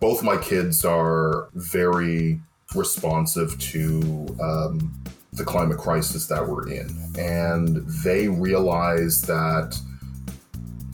[0.00, 2.40] both my kids are very
[2.74, 4.92] responsive to um,
[5.32, 7.12] the climate crisis that we're in.
[7.18, 9.78] And they realize that,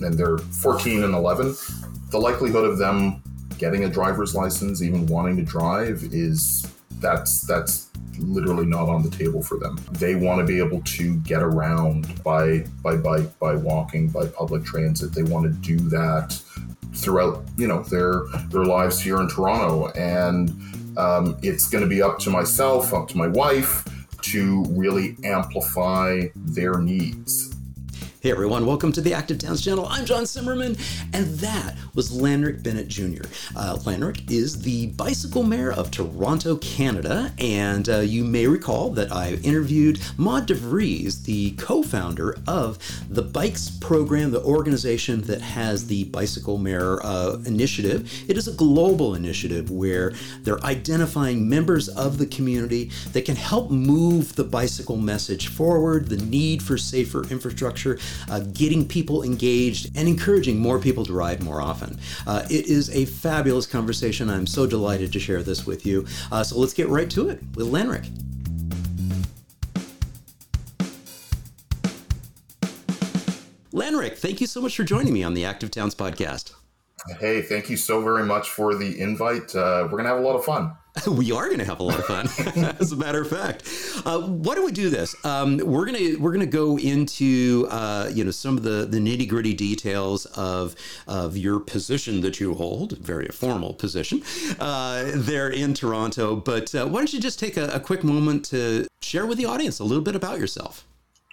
[0.00, 1.56] and they're 14 and 11,
[2.10, 3.22] the likelihood of them
[3.58, 6.66] getting a driver's license, even wanting to drive, is
[7.00, 9.78] that's that's literally not on the table for them.
[9.92, 14.64] They want to be able to get around by by bike, by walking, by public
[14.64, 15.12] transit.
[15.12, 16.40] They want to do that
[16.94, 19.88] throughout, you know, their their lives here in Toronto.
[19.92, 20.50] And
[20.96, 23.84] um, it's going to be up to myself, up to my wife,
[24.22, 27.51] to really amplify their needs.
[28.22, 29.84] Hey everyone, welcome to the Active Towns channel.
[29.90, 30.78] I'm John Simmerman,
[31.12, 33.24] and that was Lanrick Bennett Jr.
[33.56, 39.10] Uh, Lanrick is the bicycle mayor of Toronto, Canada, and uh, you may recall that
[39.10, 42.78] I interviewed Maud DeVries, the co founder of
[43.10, 48.08] the BYCS program, the organization that has the Bicycle Mayor uh, initiative.
[48.30, 50.12] It is a global initiative where
[50.42, 56.18] they're identifying members of the community that can help move the bicycle message forward, the
[56.18, 57.98] need for safer infrastructure
[58.30, 61.98] uh, getting people engaged, and encouraging more people to ride more often.
[62.26, 64.30] Uh, it is a fabulous conversation.
[64.30, 66.06] I'm so delighted to share this with you.
[66.30, 68.08] Uh, so let's get right to it with Lanrick.
[73.72, 76.52] Lanrick, thank you so much for joining me on the Active Towns podcast.
[77.18, 79.54] Hey, thank you so very much for the invite.
[79.54, 80.72] Uh, we're going to have a lot of fun.
[81.08, 82.28] we are going to have a lot of fun,
[82.80, 83.68] as a matter of fact.
[84.04, 85.14] Uh, why don't we do this?
[85.24, 89.26] Um, we're gonna we're gonna go into uh, you know some of the the nitty
[89.26, 94.22] gritty details of of your position that you hold, very formal position
[94.60, 96.36] uh, there in Toronto.
[96.36, 99.46] But uh, why don't you just take a, a quick moment to share with the
[99.46, 100.86] audience a little bit about yourself?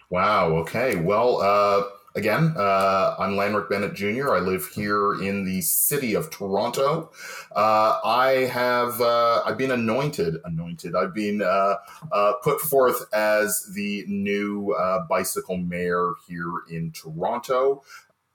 [0.09, 0.55] Wow.
[0.59, 0.95] Okay.
[0.95, 1.83] Well uh,
[2.15, 4.33] again, uh, I'm Lanrick Bennett Jr.
[4.33, 7.11] I live here in the city of Toronto.
[7.55, 10.95] Uh, I have uh, I've been anointed, anointed.
[10.95, 11.75] I've been uh,
[12.11, 17.83] uh, put forth as the new uh, bicycle mayor here in Toronto.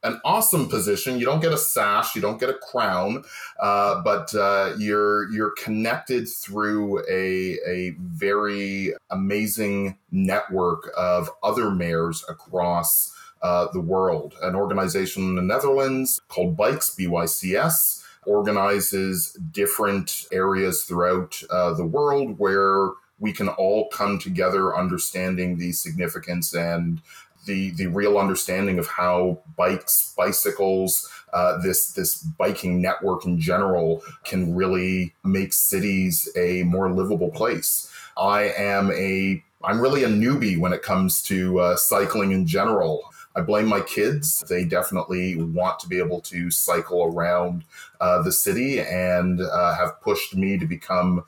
[0.03, 1.19] An awesome position.
[1.19, 3.25] You don't get a sash, you don't get a crown,
[3.59, 4.35] but
[4.79, 13.81] you're you're connected through a a very amazing network of other mayors across uh, the
[13.81, 14.35] world.
[14.43, 22.39] An organization in the Netherlands called Bikes, BYCS, organizes different areas throughout uh, the world
[22.39, 22.89] where
[23.21, 27.01] we can all come together understanding the significance and
[27.47, 34.03] the the real understanding of how bikes, bicycles, uh, this this biking network in general
[34.25, 37.91] can really make cities a more livable place.
[38.17, 43.03] I am a I'm really a newbie when it comes to uh, cycling in general.
[43.37, 44.45] I blame my kids.
[44.49, 47.65] They definitely want to be able to cycle around
[48.01, 51.25] uh, the city and uh, have pushed me to become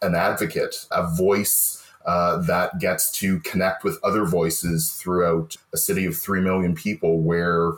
[0.00, 1.78] an advocate, a voice.
[2.04, 7.20] Uh, that gets to connect with other voices throughout a city of 3 million people
[7.20, 7.74] where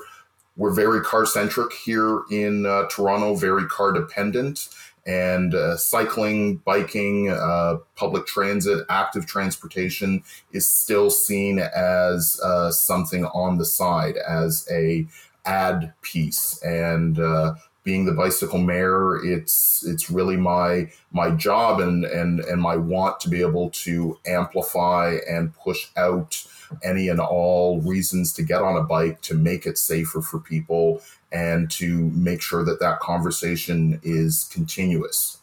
[0.56, 4.69] we're very car centric here in uh, Toronto, very car dependent
[5.07, 10.23] and uh, cycling, biking, uh, public transit, active transportation
[10.53, 15.07] is still seen as uh, something on the side, as a
[15.45, 16.63] ad piece.
[16.63, 22.61] And uh, being the bicycle mayor, it's it's really my my job and and and
[22.61, 26.47] my want to be able to amplify and push out
[26.83, 31.03] any and all reasons to get on a bike to make it safer for people
[31.34, 35.39] and to make sure that that conversation is continuous.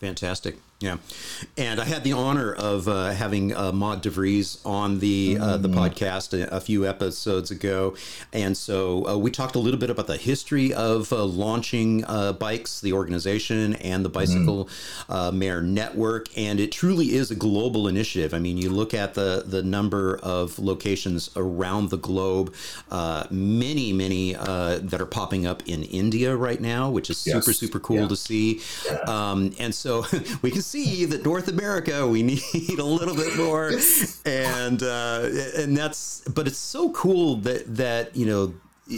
[0.00, 0.56] Fantastic.
[0.84, 0.98] Yeah,
[1.56, 5.66] and I had the honor of uh, having uh, Maud DeVries on the uh, the
[5.66, 5.78] mm-hmm.
[5.78, 7.96] podcast a, a, few episodes ago,
[8.34, 12.34] and so uh, we talked a little bit about the history of uh, launching uh,
[12.34, 14.68] BYCS, the organization, and the Bicycle
[15.08, 15.38] mm-hmm.
[15.38, 18.34] Mayor Network, and it truly is a global initiative.
[18.34, 22.52] I mean, you look at the the number of locations around the globe,
[23.30, 27.36] many many that are popping up in India right now, which is yes.
[27.36, 28.08] super super cool yeah.
[28.08, 28.60] to see,
[29.06, 30.04] um, and so
[30.42, 33.70] we can see that North America we need a little bit more,
[34.24, 38.54] and uh, and that's but it's so cool that that you know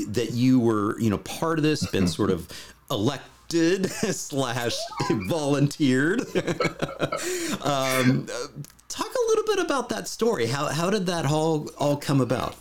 [0.08, 2.48] that you were you know part of this, been sort of
[2.90, 4.74] elected slash
[5.28, 6.20] volunteered.
[7.62, 8.26] um,
[8.88, 10.46] talk a little bit about that story.
[10.46, 12.56] How how did that all all come about?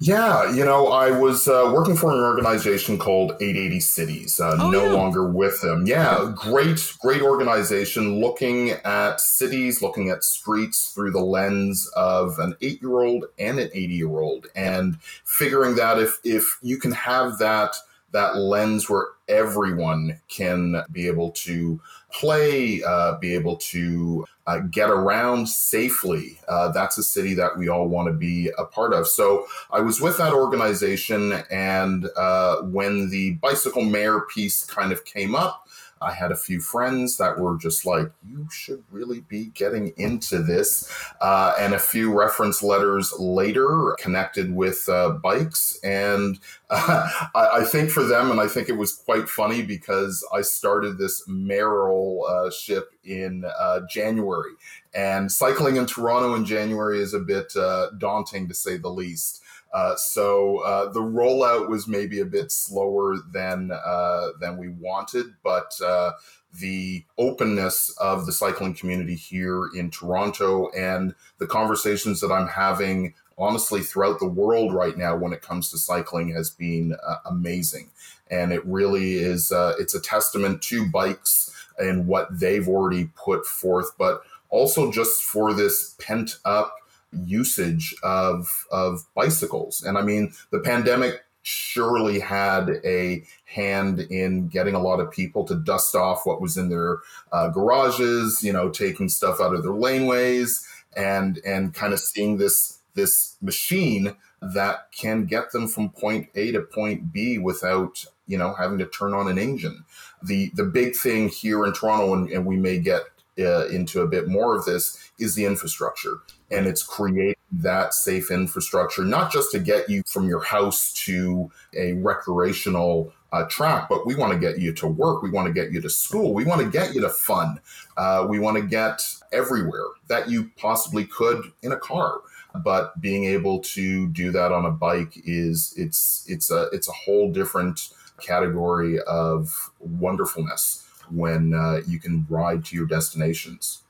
[0.00, 4.56] Yeah, you know, I was uh, working for an organization called 8 80 Cities, uh,
[4.60, 4.92] oh, no yeah.
[4.92, 5.86] longer with them.
[5.86, 12.54] Yeah, great, great organization looking at cities, looking at streets through the lens of an
[12.60, 16.92] eight year old and an 80 year old, and figuring that if, if you can
[16.92, 17.74] have that,
[18.12, 21.80] that lens where everyone can be able to
[22.12, 26.38] play, uh, be able to uh, get around safely.
[26.48, 29.06] Uh, that's a city that we all want to be a part of.
[29.06, 35.04] So I was with that organization, and uh, when the bicycle mayor piece kind of
[35.04, 35.67] came up,
[36.00, 40.42] I had a few friends that were just like, you should really be getting into
[40.42, 40.92] this.
[41.20, 45.78] Uh, and a few reference letters later connected with uh, BYCS.
[45.84, 46.38] And
[46.70, 50.42] uh, I, I, think for them, and I think it was quite funny because I
[50.42, 54.52] started this mayoral uh, ship in uh, January.
[54.94, 59.42] And cycling in Toronto in January is a bit uh, daunting to say the least.
[59.72, 65.26] Uh, so uh, the rollout was maybe a bit slower than uh, than we wanted,
[65.42, 66.12] but uh,
[66.52, 73.14] the openness of the cycling community here in Toronto and the conversations that I'm having
[73.36, 77.90] honestly throughout the world right now when it comes to cycling has been uh, amazing.
[78.30, 83.92] And it really is it's a testament to bikes and what they've already put forth
[83.96, 86.74] but also just for this pent up
[87.12, 89.82] usage of of bicycles.
[89.82, 95.44] And I mean, the pandemic surely had a hand in getting a lot of people
[95.44, 96.98] to dust off what was in their
[97.32, 100.62] uh, garages, you know, taking stuff out of their laneways,
[100.96, 106.52] and and kind of seeing this this machine that can get them from point A
[106.52, 109.84] to point B without you know having to turn on an engine.
[110.22, 113.02] The the big thing here in Toronto, and, and we may get
[113.38, 116.20] uh, into a bit more of this, is the infrastructure
[116.50, 121.50] and it's creating that safe infrastructure, not just to get you from your house to
[121.74, 125.22] a recreational uh, track, but we want to get you to work.
[125.22, 126.32] We want to get you to school.
[126.32, 127.60] We want to get you to fun.
[127.96, 129.02] Uh, we want to get
[129.32, 132.20] everywhere that you possibly could in a car.
[132.54, 136.92] But being able to do that on a bike is it's it's a it's a
[136.92, 137.90] whole different
[138.20, 143.82] category of wonderfulness when uh, you can ride to your destinations.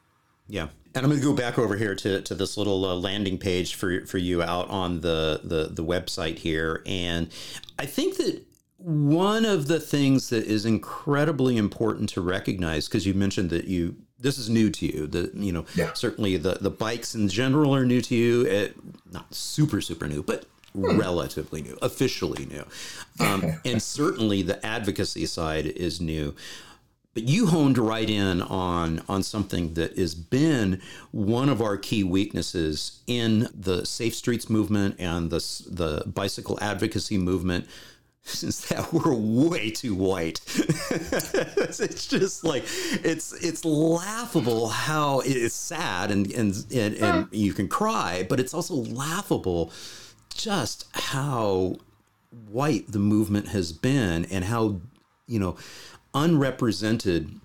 [0.48, 3.38] Yeah, and I'm going to go back over here to, to this little uh, landing
[3.38, 7.30] page for for you out on the, the the website here, and
[7.78, 8.44] I think that
[8.78, 13.96] one of the things that is incredibly important to recognize because you mentioned that you
[14.20, 15.92] this is new to you the you know yeah.
[15.94, 18.76] certainly the the bikes in general are new to you it,
[19.10, 20.96] not super super new but hmm.
[20.96, 22.64] relatively new officially new
[23.18, 26.32] um, and certainly the advocacy side is new
[27.18, 30.80] but you honed right in on on something that has been
[31.10, 35.38] one of our key weaknesses in the safe streets movement and the
[35.68, 37.66] the bicycle advocacy movement
[38.24, 40.40] is that we're way too white.
[40.46, 42.62] it's just like
[43.02, 48.54] it's it's laughable how it's sad and and and, and you can cry, but it's
[48.54, 49.72] also laughable
[50.32, 51.78] just how
[52.48, 54.80] white the movement has been and how
[55.26, 55.56] you know
[56.18, 57.40] unrepresented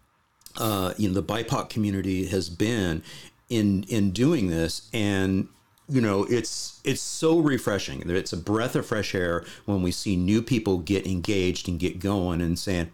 [0.57, 3.03] uh, you know the BIPOC community has been
[3.49, 4.89] in in doing this.
[4.93, 5.47] And
[5.89, 10.15] you know it's it's so refreshing it's a breath of fresh air when we see
[10.15, 12.89] new people get engaged and get going and saying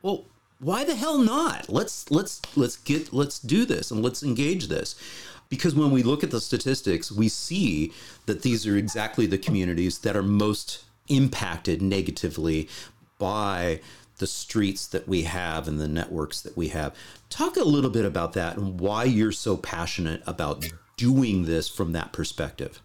[0.00, 0.24] well
[0.58, 1.68] why the hell not?
[1.68, 4.94] Let's let's let's get let's do this and let's engage this.
[5.48, 7.92] Because when we look at the statistics we see
[8.26, 12.68] that these are exactly the communities that are most impacted negatively
[13.18, 13.80] by
[14.20, 16.94] the streets that we have and the networks that we have.
[17.28, 21.92] Talk a little bit about that and why you're so passionate about doing this from
[21.92, 22.80] that perspective.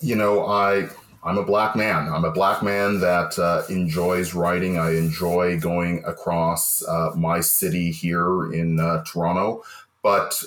[0.00, 0.88] You know, I
[1.22, 2.12] I'm a black man.
[2.12, 4.78] I'm a black man that uh, enjoys writing.
[4.78, 9.64] I enjoy going across uh, my city here in uh, Toronto,
[10.02, 10.42] but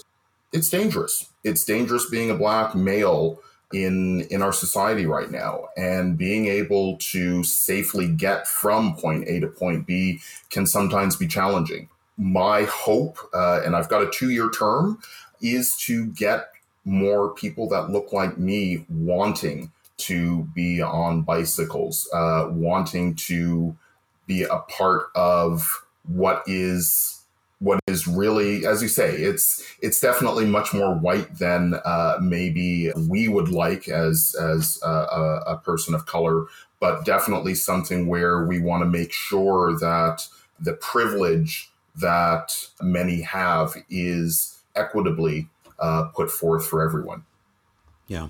[0.54, 1.32] it's dangerous.
[1.44, 3.40] It's dangerous being a black male
[3.74, 5.68] in in our society right now.
[5.76, 11.28] And being able to safely get from point a to point b can sometimes be
[11.28, 11.90] challenging.
[12.18, 15.00] My hope uh, and i've got a two year term
[15.42, 16.50] is to get
[16.84, 23.76] more people that look like me wanting to be on bicycles uh, wanting to
[24.26, 27.17] be a part of what is
[27.60, 32.92] what is really, as you say, it's it's definitely much more white than uh, maybe
[33.10, 36.46] we would like as as a, a person of color,
[36.80, 40.28] but definitely something where we want to make sure that
[40.60, 45.50] the privilege that many have is equitably
[45.80, 47.24] uh, put forth for everyone.
[48.08, 48.30] Yeah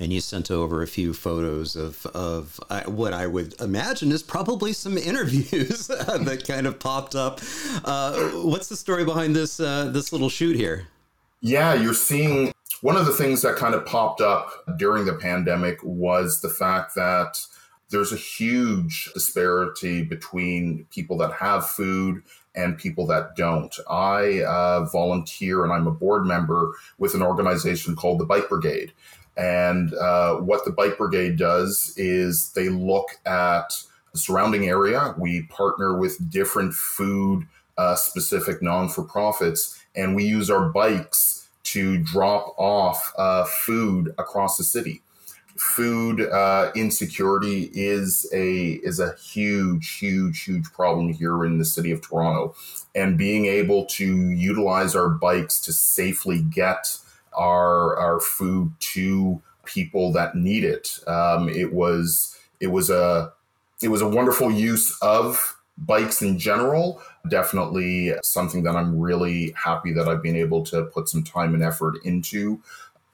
[0.00, 4.22] and you sent over a few photos of of uh, what I would imagine is
[4.22, 7.40] probably some interviews that kind of popped up.
[7.84, 10.88] Uh, what's the story behind this uh, this little shoot here?
[11.42, 15.78] Yeah, you're seeing one of the things that kind of popped up during the pandemic
[15.82, 17.38] was the fact that
[17.90, 22.22] there's a huge disparity between people that have food
[22.54, 23.74] and people that don't.
[23.88, 28.92] I uh, volunteer and I'm a board member with an organization called the Bike Brigade.
[29.40, 33.72] And uh, what the Bike Brigade does is they look at
[34.12, 35.14] the surrounding area.
[35.16, 37.46] We partner with different food
[37.78, 44.14] uh, specific non for profits, and we use our bikes to drop off uh, food
[44.18, 45.02] across the city
[45.60, 51.90] food uh, insecurity is a is a huge, huge, huge problem here in the city
[51.92, 52.54] of Toronto,
[52.94, 56.96] and being able to utilize our bikes to safely get
[57.32, 60.98] our our food to people that need it.
[61.06, 63.32] Um, it was it was a
[63.82, 67.00] it was a wonderful use of bikes in general.
[67.28, 71.62] Definitely something that I'm really happy that I've been able to put some time and
[71.62, 72.60] effort into.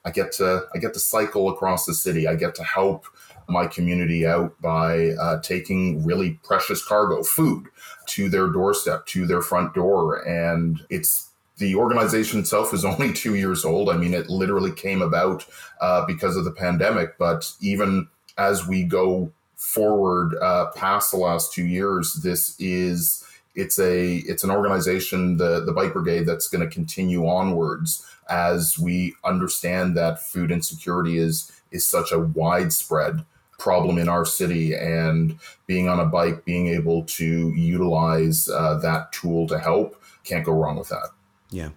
[0.05, 2.27] I get to I get to cycle across the city.
[2.27, 3.05] I get to help
[3.49, 7.67] my community out by uh, taking really precious cargo, food,
[8.07, 13.35] to their doorstep, to their front door, and it's the organization itself is only two
[13.35, 13.89] years old.
[13.89, 15.45] I mean, it literally came about
[15.81, 17.17] uh, because of the pandemic.
[17.17, 23.23] But even as we go forward uh, past the last two years, this is
[23.55, 28.77] it's a it's an organization, the the Bike Brigade, that's going to continue onwards as
[28.77, 33.25] we understand that food insecurity is is such a widespread
[33.57, 39.11] problem in our city and being on a bike being able to utilize uh, that
[39.11, 41.09] tool to help can't go wrong with that
[41.49, 41.69] yeah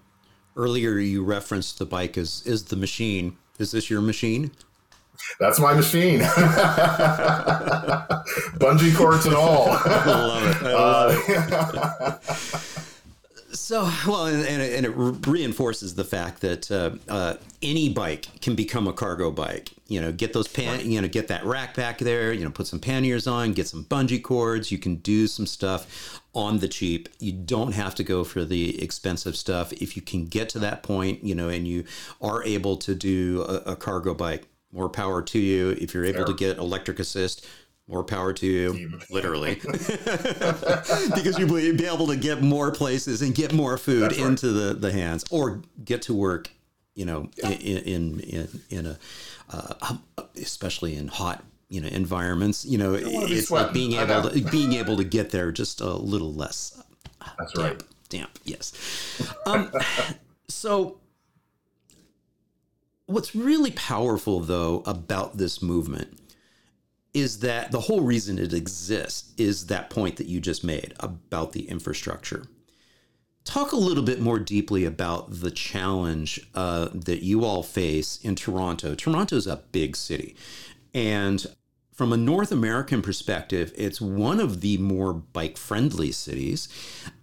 [0.56, 4.50] earlier you referenced the bike as is the machine is this your machine
[5.38, 6.20] that's my machine.
[8.58, 9.66] Bungee cords and all.
[9.68, 10.62] I love it.
[10.62, 11.12] I love
[12.00, 12.66] uh, it.
[13.70, 18.26] So, well, and, and, it, and, it, reinforces the fact that uh, uh, any bike
[18.40, 19.70] can become a cargo bike.
[19.86, 22.32] You know, get those pan, you know, get that rack back there.
[22.32, 24.72] You know, put some panniers on, get some bungee cords.
[24.72, 27.10] You can do some stuff on the cheap.
[27.20, 29.72] You don't have to go for the expensive stuff.
[29.74, 31.84] If you can get to that point, you know, and you
[32.20, 35.70] are able to do a, a cargo bike, more power to you.
[35.80, 36.26] If you're able Fair.
[36.26, 37.46] to get electric assist,
[37.90, 39.54] more power to you, literally,
[41.14, 44.18] because you'll be able to get more places and get more food right.
[44.18, 46.50] into the, the hands, or get to work,
[46.94, 47.50] you know, yeah.
[47.50, 48.98] in, in in in a,
[49.50, 49.96] uh,
[50.36, 52.64] especially in hot you know environments.
[52.64, 56.32] You know, it's like being able to being able to get there just a little
[56.32, 56.80] less.
[57.38, 57.82] That's damp, right.
[58.08, 58.38] Damp.
[58.44, 58.72] Yes.
[59.46, 59.70] Um,
[60.48, 60.96] so.
[63.06, 66.16] What's really powerful, though, about this movement
[67.12, 71.52] is that the whole reason it exists is that point that you just made about
[71.52, 72.46] the infrastructure.
[73.44, 78.36] Talk a little bit more deeply about the challenge uh, that you all face in
[78.36, 78.94] Toronto.
[78.94, 80.36] Toronto is a big city.
[80.92, 81.46] And
[82.00, 86.66] from a North American perspective, it's one of the more bike friendly cities,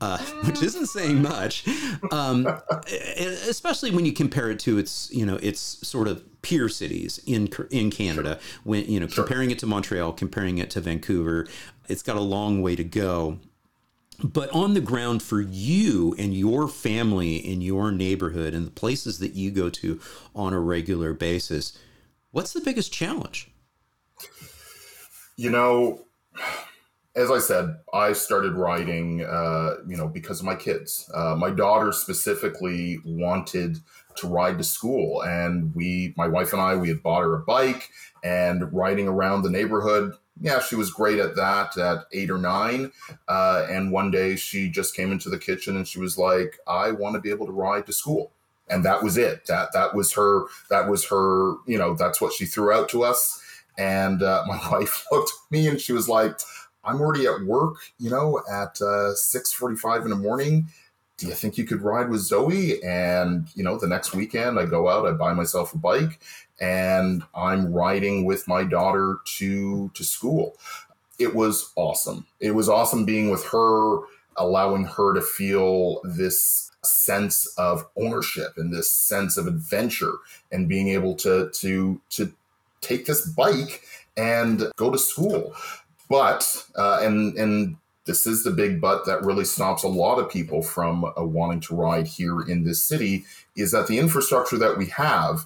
[0.02, 1.68] uh, which isn't saying much,
[2.12, 2.48] um,
[3.48, 7.50] especially when you compare it to its, you know, its sort of peer cities in
[7.72, 8.38] in Canada.
[8.40, 8.62] Sure.
[8.66, 9.24] When you know, sure.
[9.24, 11.48] comparing it to Montreal, comparing it to Vancouver,
[11.90, 13.40] it's got a long way to go.
[14.24, 19.18] But on the ground for you and your family in your neighborhood and the places
[19.18, 20.00] that you go to
[20.36, 21.76] on a regular basis,
[22.30, 23.50] what's the biggest challenge?
[25.38, 26.02] You know,
[27.16, 31.10] as I said, I started writing, uh, you know, because of my kids.
[31.14, 33.78] Uh, my daughter specifically wanted
[34.16, 37.40] to ride to school, and we, my wife and I, we had bought her a
[37.40, 37.90] bike
[38.24, 40.14] and riding around the neighborhood.
[40.42, 42.92] Yeah, she was great at that at eight or nine.
[43.28, 46.92] Uh, and one day she just came into the kitchen and she was like, "I
[46.92, 48.32] want to be able to ride to school."
[48.70, 49.46] And that was it.
[49.46, 50.46] That that was her.
[50.70, 51.56] That was her.
[51.66, 53.42] You know, that's what she threw out to us
[53.78, 56.40] and uh, my wife looked at me and she was like,
[56.84, 60.68] I'm already at work, you know, at uh, 6.45 in the morning.
[61.18, 62.82] Do you think you could ride with Zoe?
[62.84, 66.20] And, you know, the next weekend I go out, I buy myself a bike
[66.62, 70.56] and I'm riding with my daughter to, to school.
[71.20, 72.28] It was awesome.
[72.40, 74.00] It was awesome being with her,
[74.38, 80.14] allowing her to feel this sense of ownership and this sense of adventure
[80.52, 82.32] and being able to, to, to
[82.82, 83.82] take this bike
[84.16, 85.56] and go to school.
[86.10, 90.32] But, uh, and, and, this is the big but that really stops a lot of
[90.32, 94.78] people from uh, wanting to ride here in this city is that the infrastructure that
[94.78, 95.46] we have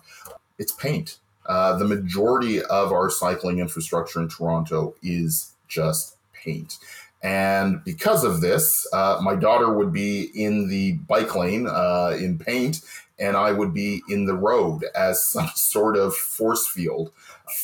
[0.58, 6.78] it's paint uh, the majority of our cycling infrastructure in toronto is just paint
[7.24, 12.38] and because of this uh, my daughter would be in the bike lane uh, in
[12.38, 12.82] paint
[13.22, 17.12] and I would be in the road as some sort of force field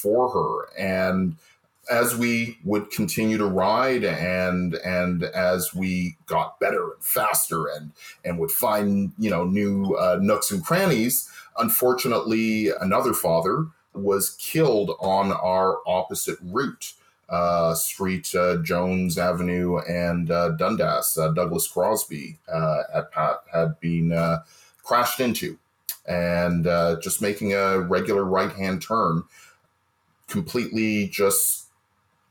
[0.01, 0.79] for her.
[0.79, 1.37] And
[1.89, 7.91] as we would continue to ride and and as we got better and faster and
[8.25, 14.91] and would find you know new uh, nooks and crannies unfortunately another father was killed
[14.99, 16.93] on our opposite route
[17.29, 22.83] uh, street uh, jones avenue and uh, dundas uh, douglas crosby uh,
[23.13, 24.11] pat had been
[24.87, 25.59] crashed into
[26.07, 29.23] and uh, just making a regular right hand turn
[30.27, 31.67] completely just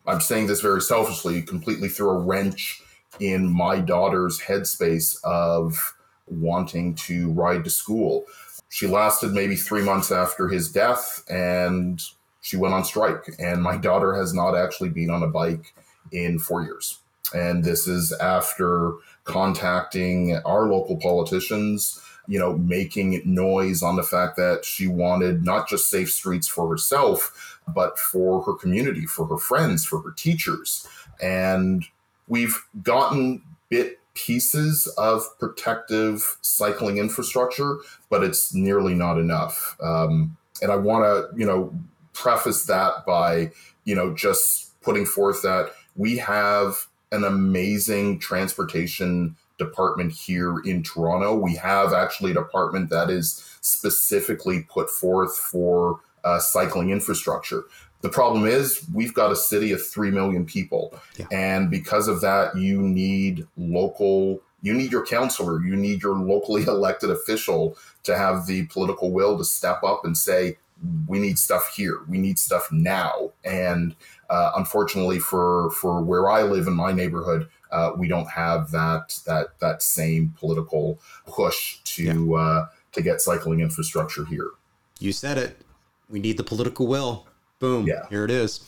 [0.07, 2.81] I'm saying this very selfishly, completely threw a wrench
[3.19, 5.95] in my daughter's headspace of
[6.29, 8.25] wanting to ride to school.
[8.69, 12.01] She lasted maybe three months after his death and
[12.41, 13.35] she went on strike.
[13.41, 15.75] And my daughter has not actually been on a bike
[16.13, 17.01] in four years.
[17.35, 18.93] And this is after
[19.25, 25.68] contacting our local politicians, you know, making noise on the fact that she wanted not
[25.68, 30.87] just safe streets for herself, but for her community, for her friends, for her teachers.
[31.23, 31.85] And
[32.28, 37.78] we've gotten bit pieces of protective cycling infrastructure,
[38.09, 39.76] but it's nearly not enough.
[39.80, 41.73] Um, and I want to, you know,
[42.12, 43.50] preface that by,
[43.85, 51.35] you know, just putting forth that we have an amazing transportation department here in Toronto.
[51.35, 57.65] We have actually a department that is specifically put forth for uh, cycling infrastructure.
[58.03, 60.95] The problem is, we've got a city of 3 million people.
[61.17, 61.27] Yeah.
[61.33, 66.63] And because of that, you need local, you need your councillor, you need your locally
[66.67, 70.59] elected official to have the political will to step up and say,
[71.07, 72.01] we need stuff here.
[72.07, 73.33] We need stuff now.
[73.45, 73.97] And
[74.30, 79.18] uh, unfortunately, for for where I live in my neighborhood, uh, we don't have that
[79.26, 82.37] that that same political push to yeah.
[82.37, 84.50] uh, to get cycling infrastructure here.
[84.99, 85.61] You said it.
[86.09, 87.26] We need the political will.
[87.59, 87.87] Boom.
[87.87, 88.06] Yeah.
[88.09, 88.61] Here it is.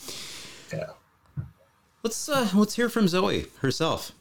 [0.72, 0.90] Yeah.
[2.02, 4.12] Let's uh let's hear from Zoe herself.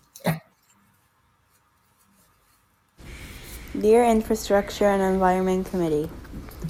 [3.79, 6.09] Dear Infrastructure and Environment Committee,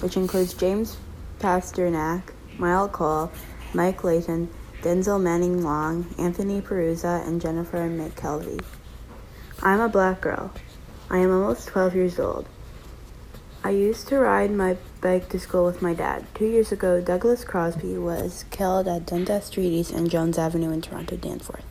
[0.01, 0.98] which includes James
[1.39, 2.22] Pasternak,
[2.57, 3.31] Mike Colle,
[3.74, 4.50] Mike Layton,
[4.81, 8.63] Denzil Minnan-Wong, Anthony Perruzza, and Jennifer McKelvie.
[9.61, 10.51] I'm a black girl.
[11.09, 12.48] I am almost 12 years old.
[13.63, 16.25] I used to ride my bike to school with my dad.
[16.35, 20.81] Two years ago, Douglas Crosby was killed at Dundas Street East and Jones Avenue in
[20.81, 21.66] Toronto, Danforth.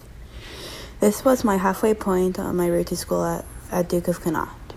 [1.01, 4.75] This was my halfway point on my route to school at, at Duke of Connaught.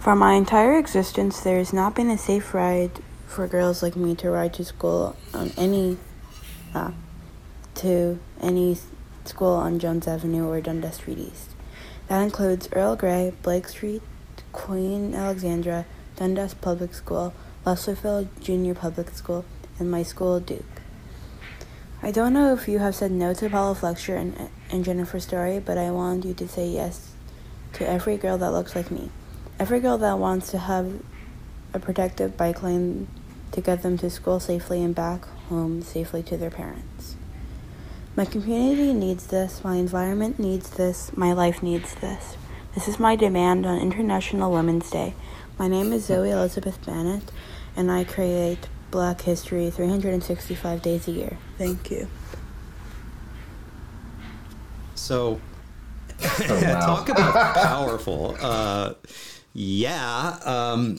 [0.00, 2.90] For my entire existence, there has not been a safe ride
[3.26, 5.98] for girls like me to ride to school on any,
[6.74, 6.92] uh,
[7.78, 8.76] to any
[9.24, 11.50] school on Jones Avenue or Dundas Street East.
[12.08, 14.02] That includes Earl Grey, Blake Street,
[14.52, 15.86] Queen Alexandra,
[16.16, 17.32] Dundas Public School,
[17.64, 19.44] Leslieville Junior Public School,
[19.78, 20.64] and my school, Duke.
[22.02, 25.60] I don't know if you have said no to Paula Fletcher and, and Jennifer Story,
[25.60, 27.12] but I want you to say yes
[27.74, 29.10] to every girl that looks like me.
[29.60, 31.00] Every girl that wants to have
[31.74, 33.06] a protective bike lane
[33.52, 37.17] to get them to school safely and back home safely to their parents.
[38.18, 42.36] My community needs this, my environment needs this, my life needs this.
[42.74, 45.14] This is my demand on International Women's Day.
[45.56, 47.30] My name is Zoe Elizabeth Bennett,
[47.76, 51.38] and I create Black History 365 days a year.
[51.58, 52.08] Thank you.
[54.96, 55.40] So,
[56.20, 56.80] oh, wow.
[56.80, 58.36] talk about powerful.
[58.40, 58.94] Uh,
[59.52, 60.40] yeah.
[60.44, 60.98] Um,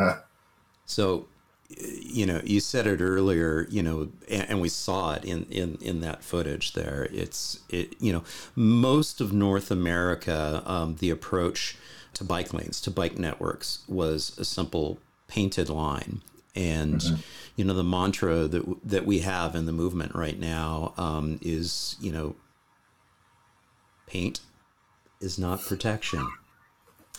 [0.84, 1.28] so,
[1.68, 5.76] you know, you said it earlier, you know, and, and, we saw it in, in,
[5.80, 7.08] in that footage there.
[7.10, 8.22] It's, it, you know,
[8.54, 11.76] most of North America, um, the approach
[12.14, 16.20] to bike lanes, to bike networks, was a simple painted line.
[16.54, 17.16] And mm-hmm.
[17.56, 21.96] you know the mantra that that we have in the movement right now um, is
[22.00, 22.36] you know
[24.06, 24.38] paint
[25.20, 26.24] is not protection.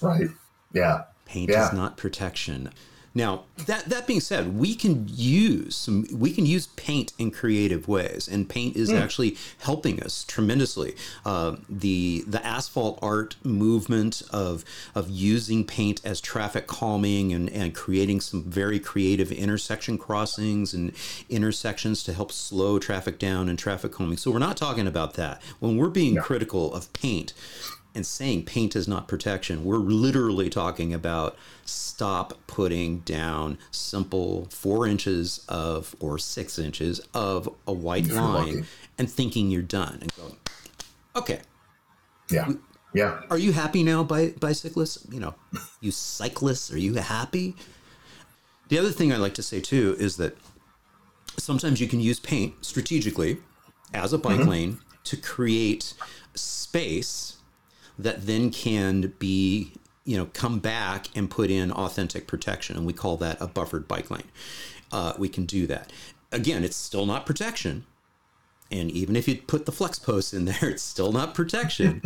[0.02, 0.30] Right.
[0.72, 1.04] Yeah.
[1.26, 1.68] Paint yeah.
[1.68, 2.70] is not protection.
[3.18, 7.88] Now, that that being said, we can use some we can use paint in creative
[7.88, 9.02] ways, and paint is mm.
[9.02, 10.96] actually helping us tremendously.
[11.26, 17.74] Uh, the the asphalt art movement of of using paint as traffic calming and, and
[17.74, 20.92] creating some very creative intersection crossings and
[21.30, 24.18] intersections to help slow traffic down and traffic calming.
[24.18, 25.42] So we're not talking about that.
[25.60, 27.34] When we're being critical of paint,
[27.96, 29.64] and saying paint is not protection.
[29.64, 37.50] We're literally talking about stop putting down simple four inches of or six inches of
[37.66, 40.38] a white line and thinking you're done and going,
[41.16, 41.40] okay.
[42.30, 42.52] Yeah.
[42.94, 43.22] Yeah.
[43.30, 45.06] Are you happy now, bi- bicyclists?
[45.12, 45.36] You know,
[45.82, 47.56] you cyclists, are you happy?
[48.70, 50.38] The other thing I like to say too is that
[51.38, 53.38] sometimes you can use paint strategically
[53.94, 54.50] as a bike mm-hmm.
[54.50, 55.94] lane to create
[56.34, 57.38] space
[57.98, 62.94] that then can be you know come back and put in authentic protection and we
[62.94, 64.30] call that a buffered bike lane.
[64.92, 65.92] Uh, we can do that.
[66.32, 67.86] Again it's still not protection
[68.72, 72.02] and even if you put the flex posts in there it's still not protection.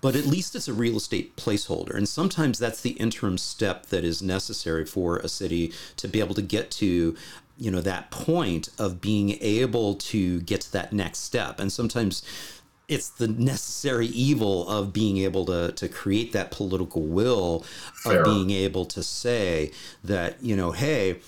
[0.00, 4.04] But at least it's a real estate placeholder and sometimes that's the interim step that
[4.04, 7.16] is necessary for a city to be able to get to
[7.58, 11.60] you know that point of being able to get to that next step.
[11.60, 12.22] And sometimes
[12.92, 17.64] it's the necessary evil of being able to to create that political will
[18.02, 18.20] Fair.
[18.20, 19.70] of being able to say
[20.04, 21.20] that you know hey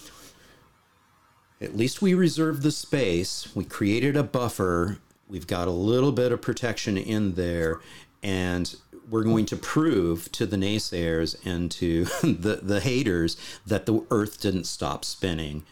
[1.61, 4.99] at least we reserved the space we created a buffer
[5.29, 7.81] we've got a little bit of protection in there
[8.23, 8.77] and
[9.11, 14.41] we're going to prove to the naysayers and to the, the haters that the earth
[14.41, 15.65] didn't stop spinning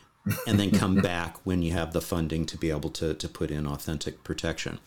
[0.46, 3.50] and then come back when you have the funding to be able to, to put
[3.50, 4.78] in authentic protection.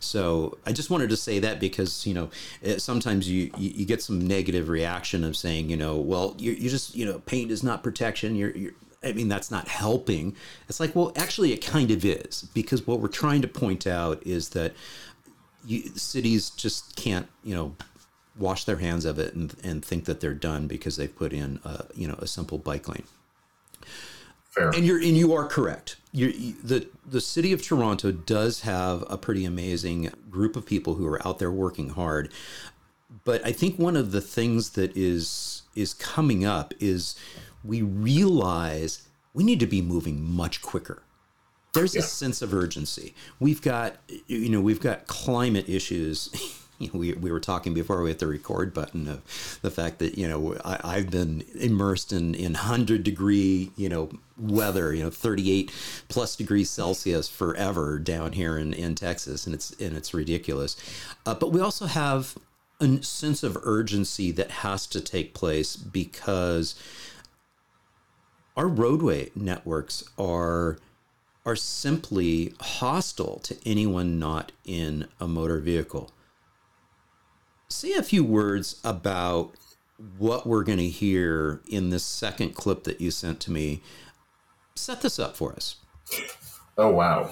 [0.00, 2.30] So I just wanted to say that because, you know,
[2.62, 6.52] it, sometimes you, you, you, get some negative reaction of saying, you know, well, you,
[6.52, 8.34] you just, you know, paint is not protection.
[8.36, 8.72] You're, you're,
[9.02, 10.34] I mean, that's not helping.
[10.68, 14.26] It's like, well, actually, it kind of is because what we're trying to point out
[14.26, 14.74] is that
[15.64, 17.76] you, cities just can't, you know,
[18.36, 21.60] wash their hands of it and, and think that they're done because they've put in,
[21.64, 23.04] a, you know, a simple bike lane.
[24.58, 24.70] Fair.
[24.70, 25.96] And you're and you are correct.
[26.12, 31.06] You're, the the city of Toronto does have a pretty amazing group of people who
[31.06, 32.32] are out there working hard.
[33.24, 37.14] But I think one of the things that is is coming up is
[37.64, 41.02] we realize we need to be moving much quicker.
[41.74, 42.00] There's yeah.
[42.00, 43.14] a sense of urgency.
[43.38, 46.30] We've got you know we've got climate issues
[46.78, 49.98] you know, we, we were talking before we hit the record button of the fact
[49.98, 55.02] that, you know, I, have been immersed in, in 100 degree, you know, weather, you
[55.02, 55.72] know, 38
[56.08, 59.46] plus degrees Celsius forever down here in, in Texas.
[59.46, 60.76] And it's, and it's ridiculous.
[61.26, 62.36] Uh, but we also have
[62.80, 66.74] a sense of urgency that has to take place because
[68.56, 70.78] our roadway networks are
[71.46, 76.10] are simply hostile to anyone not in a motor vehicle
[77.68, 79.52] say a few words about
[80.18, 83.82] what we're going to hear in this second clip that you sent to me.
[84.74, 85.76] Set this up for us.
[86.76, 87.30] Oh, wow.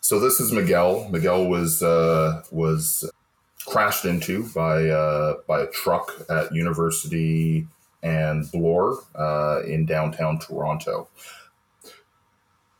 [0.00, 1.08] So this is Miguel.
[1.08, 3.10] Miguel was uh, was
[3.66, 7.66] crashed into by uh, by a truck at University
[8.02, 11.08] and Bloor uh, in downtown Toronto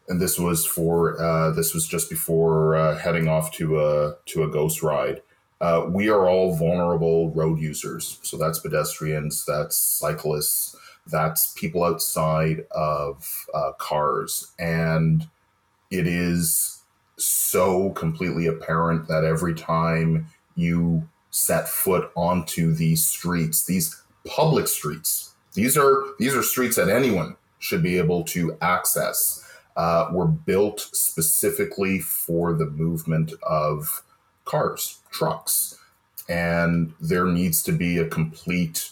[0.09, 4.43] and this was for uh, this was just before uh, heading off to a to
[4.43, 5.23] a ghost ride.
[5.61, 12.67] Uh, we are all vulnerable road users, so that's pedestrians, that's cyclists, that's people outside
[12.73, 15.29] of uh, cars, and
[15.91, 16.83] it is
[17.17, 25.35] so completely apparent that every time you set foot onto these streets, these public streets,
[25.55, 29.41] these are these are streets that anyone should be able to access
[29.77, 34.03] uh, were built specifically for the movement of
[34.45, 35.79] cars, trucks.
[36.29, 38.91] And there needs to be a complete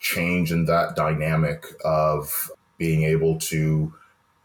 [0.00, 3.92] change in that dynamic of being able to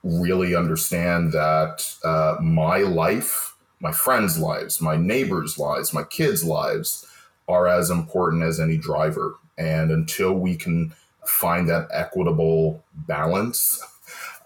[0.03, 7.05] really understand that uh, my life, my friends' lives, my neighbors' lives, my kids' lives
[7.47, 9.35] are as important as any driver.
[9.57, 10.93] And until we can
[11.25, 13.81] find that equitable balance,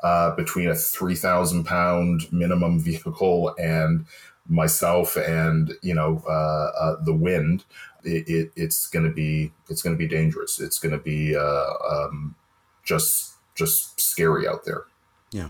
[0.04, 4.06] uh, between a 3,000 pound minimum vehicle and
[4.48, 7.64] myself and, you know, uh, uh, the wind,
[8.04, 10.60] it, it, it's going to be, it's going to be dangerous.
[10.60, 12.36] It's going to be uh, um,
[12.84, 14.86] just, just scary out there.
[15.32, 15.50] Yeah.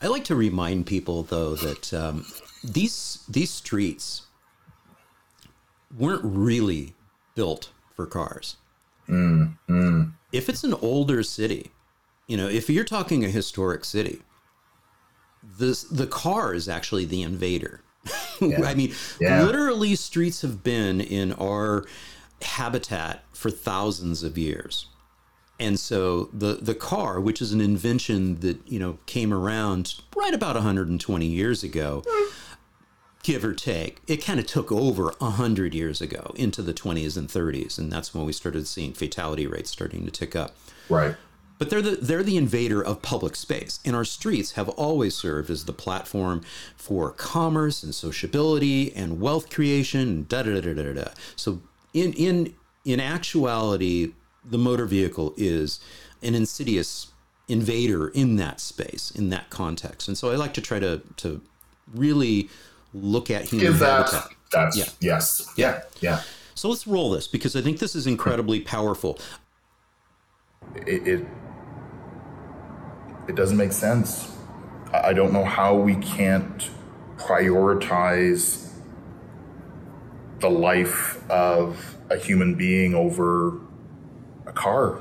[0.00, 2.24] I like to remind people though that um,
[2.62, 4.26] these these streets
[5.96, 6.94] weren't really
[7.34, 8.56] built for cars.
[9.08, 10.12] Mm, mm.
[10.32, 11.72] If it's an older city,
[12.28, 14.20] you know, if you're talking a historic city,
[15.42, 17.82] this the car is actually the invader.
[18.40, 18.62] Yeah.
[18.66, 19.42] I mean, yeah.
[19.42, 21.84] literally, streets have been in our
[22.40, 24.86] habitat for thousands of years.
[25.58, 30.32] And so the the car, which is an invention that you know came around right
[30.32, 32.32] about 120 years ago, mm.
[33.24, 37.28] give or take, it kind of took over 100 years ago into the 20s and
[37.28, 40.56] 30s, and that's when we started seeing fatality rates starting to tick up.
[40.88, 41.16] Right.
[41.58, 45.50] But they're the they're the invader of public space, and our streets have always served
[45.50, 46.42] as the platform
[46.76, 50.24] for commerce and sociability and wealth creation.
[50.28, 51.08] Da da da da da.
[51.36, 51.60] So
[51.92, 54.12] in in in actuality,
[54.48, 55.80] the motor vehicle is
[56.22, 57.08] an insidious
[57.48, 60.06] invader in that space, in that context.
[60.06, 61.40] And so I like to try to to
[61.94, 62.48] really
[62.94, 64.10] look at human Give that.
[64.10, 64.28] habitat.
[64.52, 64.88] That's Yeah.
[65.00, 65.52] yes.
[65.56, 65.80] Yeah.
[66.00, 66.22] Yeah.
[66.54, 69.18] So let's roll this because I think this is incredibly powerful.
[70.74, 71.26] It, it
[73.28, 74.34] it doesn't make sense.
[74.92, 76.70] I I don't know how we can't
[77.16, 78.70] prioritize
[80.40, 83.58] the life of a human being over
[84.46, 85.00] a car,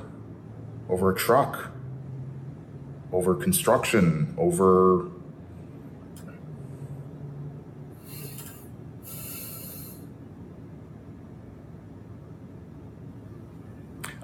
[0.90, 1.72] over a truck,
[3.12, 5.10] over construction, over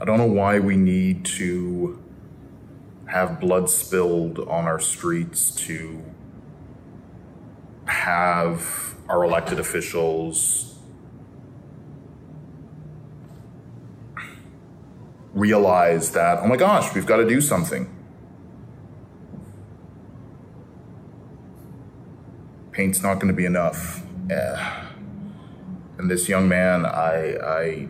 [0.03, 1.97] I don't know why we need to
[3.05, 6.03] have blood spilled on our streets to
[7.85, 10.77] have our elected officials
[15.33, 17.87] realize that, oh my gosh, we've got to do something.
[22.73, 24.03] Paint's not going to be enough.
[24.29, 24.83] Eh.
[25.97, 27.87] And this young man, I, I,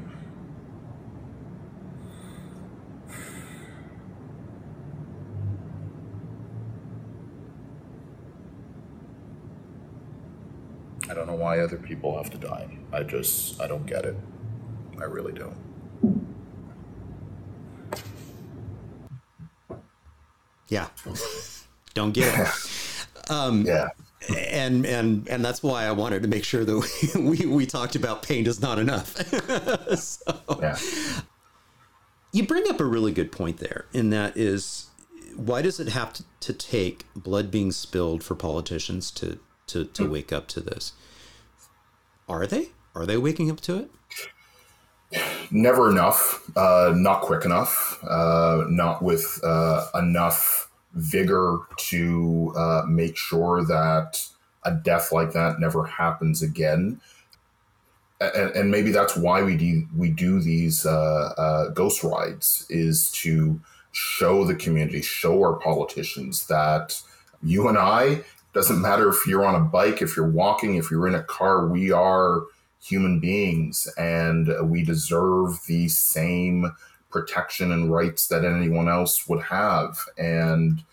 [11.13, 12.67] I don't know why other people have to die.
[12.91, 14.17] I just, I don't get it.
[14.99, 15.56] I really don't.
[20.69, 20.88] Yeah.
[21.93, 22.47] Don't get it.
[23.30, 23.88] Um, yeah.
[24.38, 27.95] and and and that's why I wanted to make sure that we we, we talked
[27.95, 29.15] about pain is not enough.
[29.97, 30.78] so, Yeah.
[32.34, 34.88] you bring up a really good point there, and that is
[35.38, 40.10] why does it have to, to take blood being spilled for politicians to to to
[40.10, 40.93] wake up to this?
[42.28, 42.69] Are they?
[42.95, 43.91] Are they waking up to it?
[45.52, 46.49] Never enough.
[46.56, 47.99] Uh, not quick enough.
[48.04, 54.26] Uh, not with uh, enough vigor to uh, make sure that
[54.63, 57.02] a death like that never happens again.
[58.21, 63.12] And, and maybe that's why we do we do these uh, uh, ghost rides is
[63.12, 63.60] to
[63.91, 67.02] show the community, show our politicians that
[67.41, 71.07] you and I doesn't matter if you're on a bike, if you're walking, if you're
[71.07, 72.43] in a car, we are
[72.81, 76.71] human beings and we deserve the same
[77.09, 79.97] protection and rights that anyone else would have.
[80.17, 80.83] And,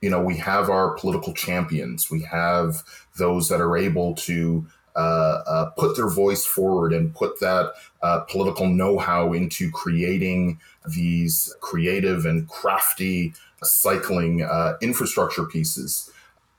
[0.00, 2.82] you know, we have our political champions, we have
[3.16, 4.66] those that are able to.
[4.96, 10.58] Uh, uh, put their voice forward and put that uh, political know-how into creating
[10.88, 13.32] these creative and crafty
[13.62, 16.10] cycling uh, infrastructure pieces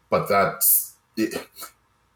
[0.10, 1.48] but that's it,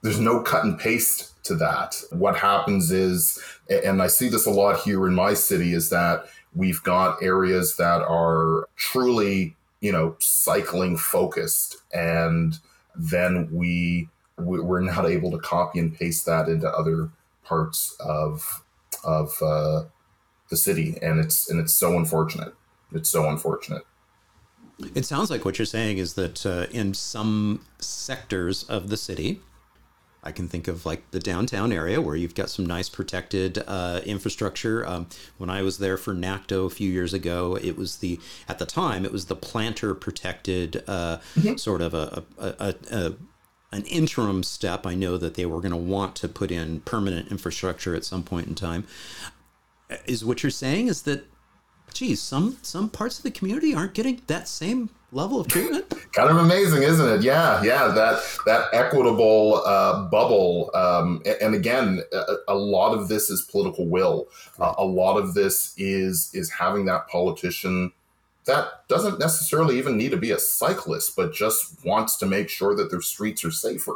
[0.01, 2.01] there's no cut and paste to that.
[2.11, 6.25] What happens is, and I see this a lot here in my city, is that
[6.55, 12.59] we've got areas that are truly, you know, cycling focused, and
[12.95, 17.09] then we we're not able to copy and paste that into other
[17.43, 18.63] parts of
[19.03, 19.83] of uh,
[20.49, 22.53] the city, and it's and it's so unfortunate.
[22.93, 23.83] It's so unfortunate.
[24.95, 29.41] It sounds like what you're saying is that uh, in some sectors of the city,
[30.23, 34.01] I can think of like the downtown area where you've got some nice protected uh,
[34.05, 34.87] infrastructure.
[34.87, 35.07] Um,
[35.37, 38.65] when I was there for NACTO a few years ago, it was the at the
[38.65, 41.19] time it was the planter protected uh,
[41.57, 43.13] sort of a, a, a, a
[43.73, 44.85] an interim step.
[44.85, 48.23] I know that they were going to want to put in permanent infrastructure at some
[48.23, 48.85] point in time.
[50.05, 51.25] Is what you're saying is that,
[51.93, 55.89] geez, some some parts of the community aren't getting that same level of treatment.
[56.13, 57.21] kind of amazing, isn't it?
[57.21, 57.87] Yeah, yeah.
[57.89, 63.87] That that equitable uh, bubble, um, and again, a, a lot of this is political
[63.87, 64.27] will.
[64.59, 67.91] Uh, a lot of this is is having that politician
[68.45, 72.75] that doesn't necessarily even need to be a cyclist, but just wants to make sure
[72.75, 73.93] that their streets are safer.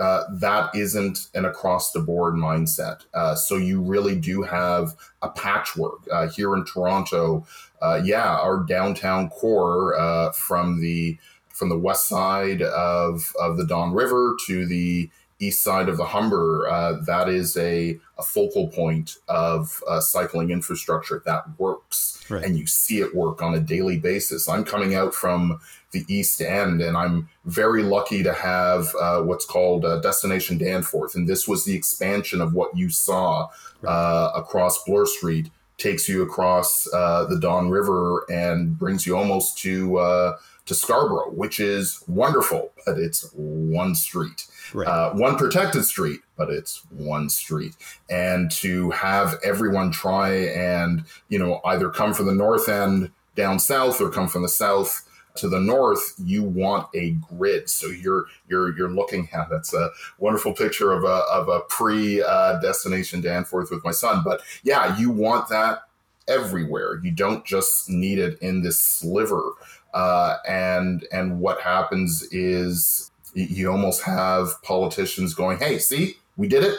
[0.00, 3.02] Uh, that isn't an across the board mindset.
[3.12, 7.46] Uh, so you really do have a patchwork uh, here in Toronto.
[7.82, 11.18] Uh, yeah, our downtown core uh, from the
[11.50, 15.10] from the west side of of the Don River to the
[15.40, 16.68] east side of the Humber.
[16.68, 22.44] Uh, that is a, a focal point of uh, cycling infrastructure that works, Right.
[22.44, 24.48] and you see it work on a daily basis.
[24.48, 25.60] I'm coming out from
[25.92, 31.16] the East End, and I'm very lucky to have uh, what's called uh, Destination Danforth,
[31.16, 33.48] and this was the expansion of what you saw
[33.84, 35.50] uh, across Bloor Street.
[35.80, 41.30] Takes you across uh, the Don River and brings you almost to uh, to Scarborough,
[41.30, 44.86] which is wonderful, but it's one street Right.
[44.86, 47.74] uh, one protected street, but it's one street.
[48.08, 53.58] And to have everyone try and, you know, either come from the north end down
[53.58, 55.08] south or come from the south
[55.40, 57.70] To the north, you want a grid.
[57.70, 62.22] So you're you're you're looking at that's a wonderful picture of a of a pre
[62.22, 64.22] uh, destination Danforth with my son.
[64.24, 65.84] But yeah, you want that
[66.28, 67.00] everywhere.
[67.02, 69.52] You don't just need it in this sliver.
[69.92, 76.64] Uh, and and what happens is you almost have politicians going, "Hey, see, we did
[76.64, 76.78] it.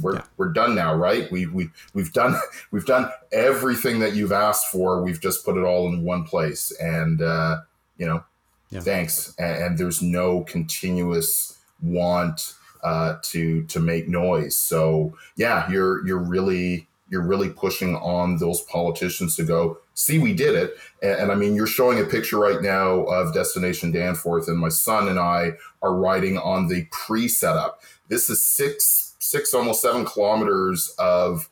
[0.00, 0.24] We're yeah.
[0.36, 1.30] we're done now, right?
[1.30, 2.36] We we we've done
[2.70, 5.02] we've done everything that you've asked for.
[5.02, 7.60] We've just put it all in one place, and uh,
[7.96, 8.24] you know,
[8.70, 8.80] yeah.
[8.80, 9.34] thanks.
[9.38, 14.56] And, and, there's no continuous want uh, to to make noise.
[14.56, 20.32] So yeah, you're you're really you're really pushing on those politicians to go see we
[20.32, 24.48] did it and, and, i mean you're showing a picture right now of destination danforth
[24.48, 25.50] and my son and i
[25.82, 31.50] are riding on the pre-setup this is six six almost seven kilometers of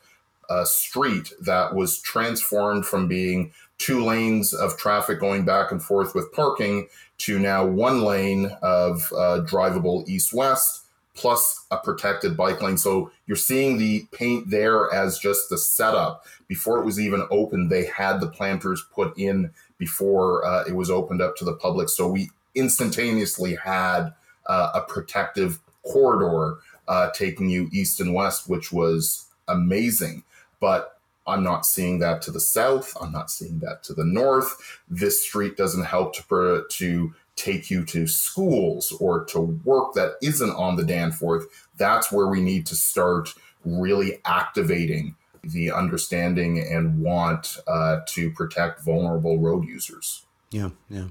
[0.49, 6.13] a street that was transformed from being two lanes of traffic going back and forth
[6.13, 12.61] with parking to now one lane of uh, drivable east west plus a protected bike
[12.61, 12.77] lane.
[12.77, 16.25] So you're seeing the paint there as just the setup.
[16.47, 20.89] Before it was even open, they had the planters put in before uh, it was
[20.89, 21.89] opened up to the public.
[21.89, 24.13] So we instantaneously had
[24.45, 30.23] uh, a protective corridor uh, taking you east and west, which was amazing.
[30.59, 32.95] But I'm not seeing that to the south.
[32.99, 34.79] I'm not seeing that to the north.
[34.89, 40.51] This street doesn't help to to take you to schools or to work that isn't
[40.51, 43.33] on the Danforth, that's where we need to start
[43.65, 50.25] really activating the understanding and want uh, to protect vulnerable road users.
[50.51, 51.07] Yeah, yeah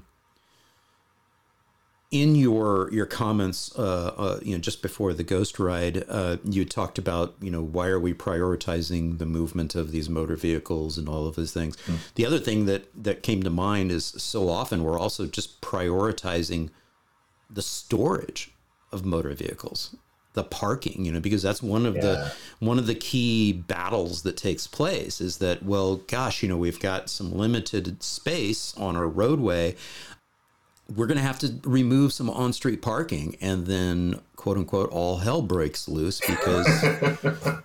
[2.11, 6.65] in your your comments, uh, uh, you know, just before the ghost ride, uh, you
[6.65, 11.07] talked about you know why are we prioritizing the movement of these motor vehicles and
[11.07, 11.77] all of those things.
[11.87, 12.13] Mm.
[12.15, 16.69] The other thing that that came to mind is so often we're also just prioritizing
[17.49, 18.51] the storage
[18.91, 19.95] of motor vehicles,
[20.33, 22.01] the parking, you know, because that's one of yeah.
[22.01, 26.57] the one of the key battles that takes place is that well, gosh, you know,
[26.57, 29.77] we've got some limited space on our roadway
[30.95, 35.17] we're going to have to remove some on street parking and then quote unquote all
[35.17, 36.67] hell breaks loose because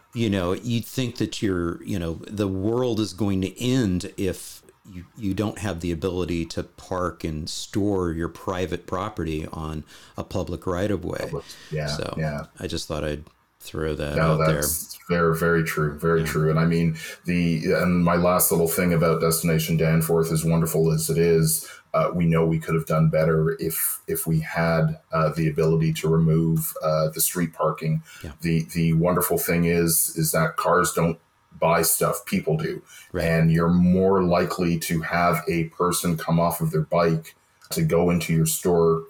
[0.15, 4.63] you know you'd think that you're you know the world is going to end if
[4.93, 9.85] you, you don't have the ability to park and store your private property on
[10.17, 11.31] a public right of way.
[11.71, 11.87] Yeah.
[11.87, 12.47] So yeah.
[12.61, 13.25] I just thought I'd
[13.59, 15.19] throw that no, out that's there.
[15.19, 15.99] Very, very true.
[15.99, 16.27] Very yeah.
[16.27, 16.51] true.
[16.51, 21.11] And I mean the and my last little thing about Destination Danforth, as wonderful as
[21.11, 25.31] it is, uh, we know we could have done better if if we had uh,
[25.31, 28.03] the ability to remove uh, the street parking.
[28.23, 28.33] Yeah.
[28.43, 31.19] The the wonderful thing is is that cars don't
[31.59, 32.83] buy stuff; people do,
[33.13, 33.25] right.
[33.25, 37.35] and you're more likely to have a person come off of their bike
[37.71, 39.05] to go into your store,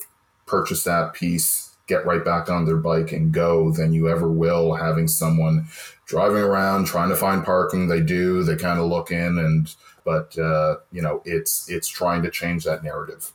[0.47, 4.75] purchase that piece, get right back on their bike and go than you ever will
[4.75, 5.67] having someone
[6.07, 7.89] driving around trying to find parking.
[7.89, 8.45] They do.
[8.45, 9.75] They kind of look in and
[10.07, 13.33] but uh, you know it's it's trying to change that narrative.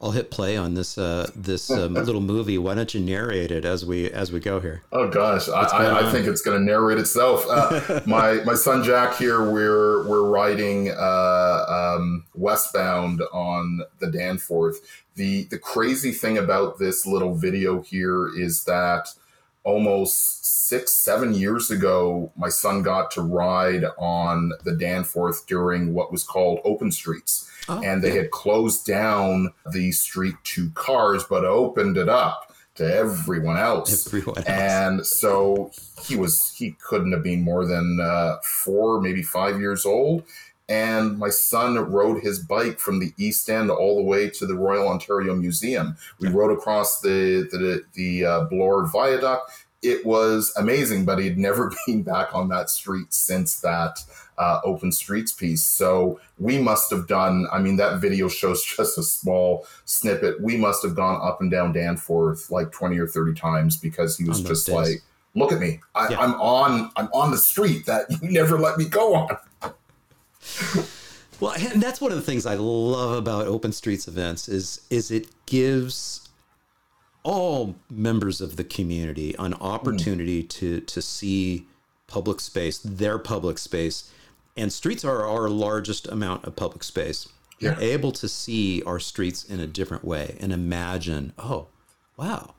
[0.00, 2.58] I'll hit play on this uh, this um, little movie.
[2.58, 4.82] Why don't you narrate it as we as we go here?
[4.92, 7.44] Oh gosh, I, I, I, think it's going to narrate itself.
[7.48, 9.42] Uh, my my son Jack here.
[9.50, 14.80] We're we're riding uh, um, westbound on the Danforth.
[15.16, 19.08] The the crazy thing about this little video here is that
[19.64, 26.10] almost six, seven years ago, my son got to ride on the Danforth during what
[26.10, 27.48] was called open streets.
[27.68, 28.22] Oh, and they yeah.
[28.22, 34.06] had closed down the street to cars, but opened it up to everyone else.
[34.06, 34.46] Everyone else.
[34.46, 35.70] And so
[36.02, 40.24] he was, he couldn't have been more than uh, four, maybe five years old
[40.68, 44.54] and my son rode his bike from the East End all the way to the
[44.54, 45.96] Royal Ontario Museum.
[46.18, 49.50] We rode across the the, the uh, Bloor Viaduct.
[49.82, 53.98] It was amazing, but he'd never been back on that street since that
[54.38, 55.64] uh, open streets piece.
[55.64, 57.46] So we must have done.
[57.52, 60.40] I mean, that video shows just a small snippet.
[60.40, 64.24] We must have gone up and down Danforth like twenty or thirty times because he
[64.24, 64.74] was just days.
[64.74, 65.02] like,
[65.34, 65.80] "Look at me!
[65.94, 66.20] I, yeah.
[66.20, 66.90] I'm on.
[66.96, 69.36] I'm on the street that you never let me go on."
[71.40, 75.10] Well, and that's one of the things I love about Open Streets events is is
[75.10, 76.28] it gives
[77.24, 80.48] all members of the community an opportunity mm.
[80.48, 81.66] to to see
[82.06, 84.10] public space, their public space,
[84.56, 87.28] and streets are our largest amount of public space.
[87.58, 87.70] Yeah.
[87.70, 91.68] You're able to see our streets in a different way and imagine, oh,
[92.16, 92.54] wow,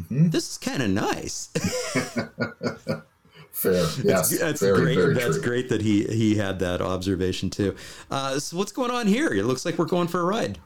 [0.00, 0.28] mm-hmm.
[0.28, 1.48] this is kind of nice.
[3.60, 3.86] Fair.
[4.02, 4.38] Yes.
[4.38, 4.94] that's very, great.
[4.96, 5.42] very that's true.
[5.42, 7.76] great that he he had that observation too.
[8.10, 9.34] Uh, so what's going on here?
[9.34, 10.58] It looks like we're going for a ride.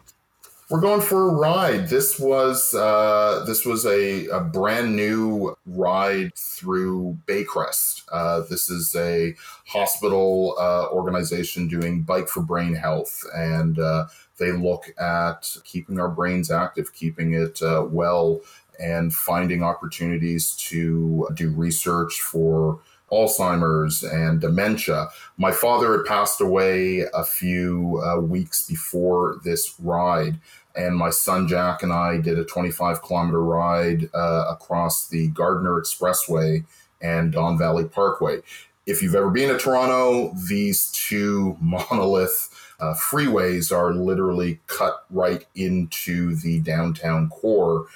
[0.71, 1.89] We're going for a ride.
[1.89, 8.05] This was uh, this was a, a brand new ride through Baycrest.
[8.13, 9.35] Uh, this is a
[9.67, 14.07] hospital uh, organization doing Bike for Brain Health, and uh,
[14.39, 18.41] they look at keeping our brains active, keeping it uh, well,
[18.79, 22.81] and finding opportunities to do research for
[23.13, 25.09] Alzheimer's and dementia.
[25.37, 30.39] My father had passed away a few uh, weeks before this ride,
[30.75, 35.81] and my son Jack and I did a 25 kilometer ride uh, across the Gardiner
[35.81, 36.65] Expressway
[37.01, 38.41] and Don Valley Parkway.
[38.87, 42.51] If you've ever been to Toronto, these two monolith
[42.81, 47.87] uh, freeways are literally cut right into the downtown core.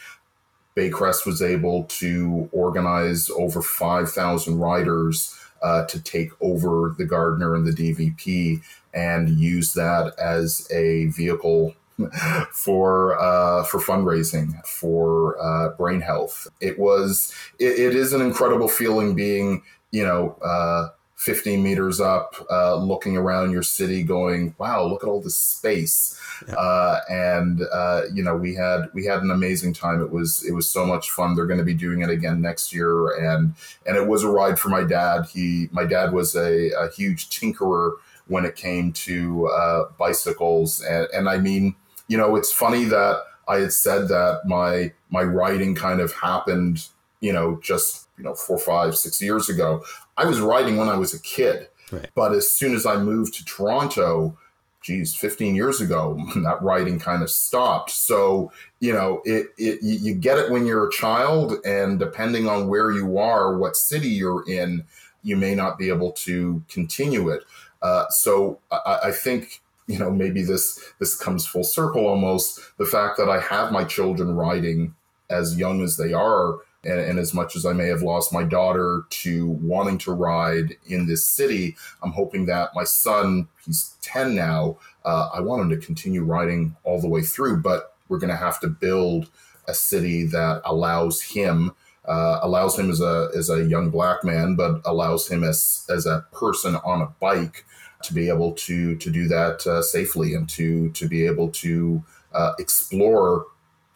[0.78, 7.66] Baycrest was able to organize over 5,000 riders uh, to take over the Gardiner and
[7.66, 8.62] the DVP
[8.94, 11.74] and use that as a vehicle
[12.52, 16.46] for uh, for fundraising for uh, brain health.
[16.60, 22.36] It was it, it is an incredible feeling being you know uh, 15 meters up,
[22.48, 26.16] uh, looking around your city, going, "Wow, look at all this space."
[26.46, 26.54] Yeah.
[26.54, 30.00] Uh, and uh, you know, we had we had an amazing time.
[30.00, 31.34] It was it was so much fun.
[31.34, 33.54] They're going to be doing it again next year, and
[33.84, 35.26] and it was a ride for my dad.
[35.26, 37.94] He my dad was a, a huge tinkerer
[38.28, 41.74] when it came to uh, bicycles, and, and I mean,
[42.06, 46.86] you know, it's funny that I had said that my my riding kind of happened,
[47.20, 49.82] you know, just you know four, five, six years ago.
[50.16, 52.10] I was writing when I was a kid, Right.
[52.14, 54.36] but as soon as I moved to Toronto,
[54.82, 57.90] geez, 15 years ago, that writing kind of stopped.
[57.90, 62.68] So, you know, it, it you get it when you're a child, and depending on
[62.68, 64.84] where you are, what city you're in,
[65.22, 67.44] you may not be able to continue it.
[67.82, 72.84] Uh, so I, I think you know maybe this this comes full circle almost the
[72.84, 74.94] fact that I have my children riding
[75.30, 78.44] as young as they are and, and as much as I may have lost my
[78.44, 84.34] daughter to wanting to ride in this city, I'm hoping that my son, he's 10
[84.34, 87.58] now, uh, I want him to continue riding all the way through.
[87.58, 89.28] But we're going to have to build
[89.66, 91.72] a city that allows him,
[92.06, 96.06] uh, allows him as a as a young black man, but allows him as as
[96.06, 97.64] a person on a bike
[98.02, 102.02] to be able to to do that uh, safely and to to be able to
[102.32, 103.46] uh, explore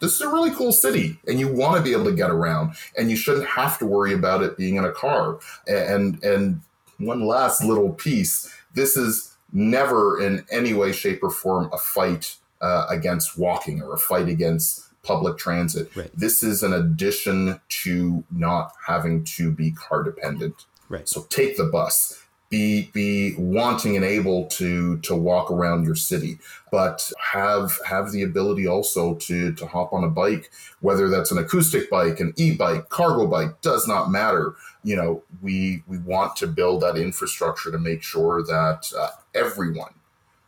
[0.03, 2.73] this is a really cool city and you want to be able to get around
[2.97, 6.61] and you shouldn't have to worry about it being in a car and and
[6.99, 12.35] one last little piece this is never in any way shape or form a fight
[12.61, 16.09] uh, against walking or a fight against public transit Right.
[16.17, 21.07] this is an addition to not having to be car dependent Right.
[21.07, 22.22] so take the bus
[22.53, 26.37] be be wanting and able to to walk around your city
[26.71, 30.51] but have have the ability also to to hop on a bike
[30.81, 35.81] whether that's an acoustic bike an e-bike cargo bike does not matter you know we
[35.87, 39.93] we want to build that infrastructure to make sure that uh, everyone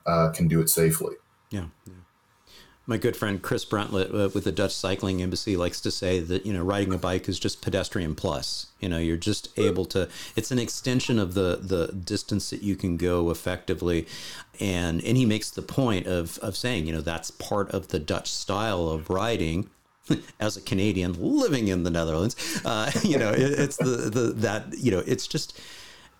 [0.05, 1.15] uh, can do it safely
[1.49, 1.65] Yeah.
[1.87, 2.04] yeah.
[2.87, 6.45] My good friend Chris Bruntlett uh, with the Dutch Cycling Embassy likes to say that
[6.45, 8.67] you know riding a bike is just pedestrian plus.
[8.79, 10.07] You know, you're just able to.
[10.35, 14.07] It's an extension of the the distance that you can go effectively,
[14.59, 17.99] and and he makes the point of of saying you know that's part of the
[17.99, 19.69] Dutch style of riding.
[20.39, 24.77] As a Canadian living in the Netherlands, uh, you know it, it's the the that
[24.77, 25.59] you know it's just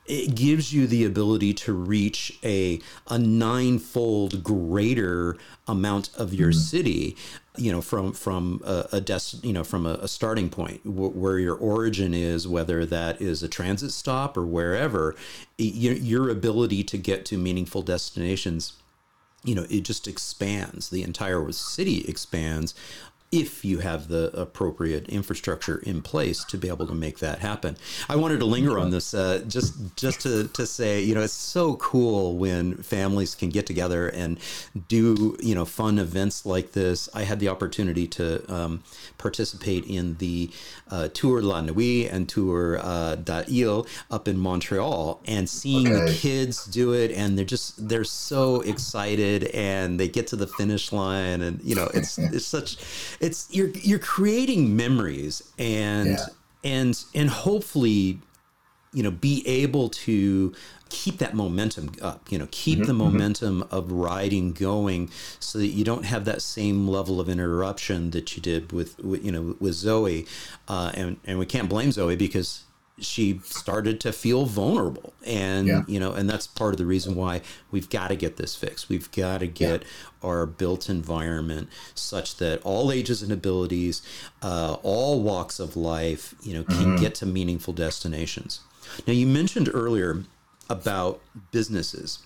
[0.05, 5.37] it gives you the ability to reach a a ninefold greater
[5.67, 6.59] amount of your mm-hmm.
[6.59, 7.17] city
[7.57, 11.39] you know from from a, a des- you know from a, a starting point where
[11.39, 15.15] your origin is whether that is a transit stop or wherever
[15.57, 18.73] your, your ability to get to meaningful destinations
[19.45, 20.89] you know it just expands.
[20.89, 22.73] The entire city expands
[23.31, 27.75] if you have the appropriate infrastructure in place to be able to make that happen.
[28.07, 31.33] I wanted to linger on this uh, just just to, to say, you know, it's
[31.33, 34.39] so cool when families can get together and
[34.87, 37.09] do, you know, fun events like this.
[37.13, 38.83] I had the opportunity to um,
[39.17, 40.51] participate in the
[40.89, 46.65] uh, Tour La Nuit and Tour uh, d'Ile up in Montreal and seeing the kids
[46.65, 51.41] do it and they're just they're so excited and they get to the finish line
[51.41, 52.77] and you know it's it's such
[53.25, 56.25] it's you're you're creating memories and Yeah.
[56.75, 58.19] and and hopefully
[58.93, 60.53] you know be able to
[60.89, 65.09] keep that momentum up you know keep the momentum of riding going
[65.39, 69.21] so that you don't have that same level of interruption that you did with, with
[69.25, 70.25] you know with zoe.
[70.73, 72.49] Uh, and and we can't blame zoe because
[72.97, 75.83] she started to feel vulnerable and yeah.
[75.87, 77.41] you know and that's part of the reason why
[77.71, 79.87] we've got to get this fixed we've got to get yeah.
[80.23, 84.01] our built environment such that all ages and abilities
[84.41, 87.01] uh, all walks of life you know can mm-hmm.
[87.01, 88.61] get to meaningful destinations
[89.05, 90.23] now you mentioned earlier
[90.69, 91.19] about
[91.51, 92.19] businesses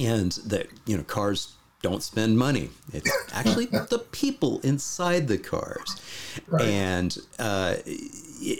[0.00, 2.70] and that you know cars don't spend money.
[2.92, 6.00] It's actually the people inside the cars,
[6.46, 6.62] right.
[6.62, 7.74] and uh,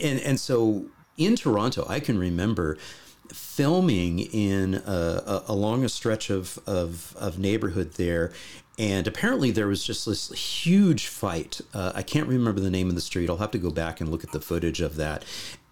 [0.03, 0.85] and and so
[1.17, 2.77] in Toronto, I can remember
[3.33, 8.33] filming in a, along a stretch of, of, of neighborhood there
[8.79, 11.61] and apparently there was just this huge fight.
[11.75, 13.29] Uh, I can't remember the name of the street.
[13.29, 15.25] I'll have to go back and look at the footage of that.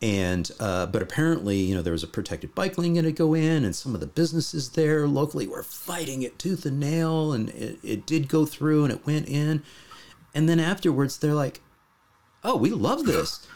[0.02, 3.34] And uh, but apparently, you know, there was a protected bike lane going to go
[3.34, 7.48] in, and some of the businesses there locally were fighting it tooth and nail, and
[7.50, 9.62] it, it did go through, and it went in.
[10.34, 11.60] And then afterwards, they're like,
[12.44, 13.46] "Oh, we love this."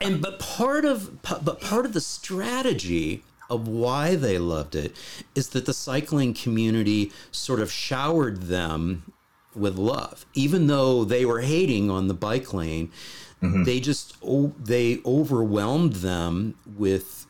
[0.00, 4.96] And but part of but part of the strategy of why they loved it
[5.34, 9.12] is that the cycling community sort of showered them
[9.54, 12.90] with love even though they were hating on the bike lane
[13.42, 13.64] mm-hmm.
[13.64, 14.16] they just
[14.58, 17.26] they overwhelmed them with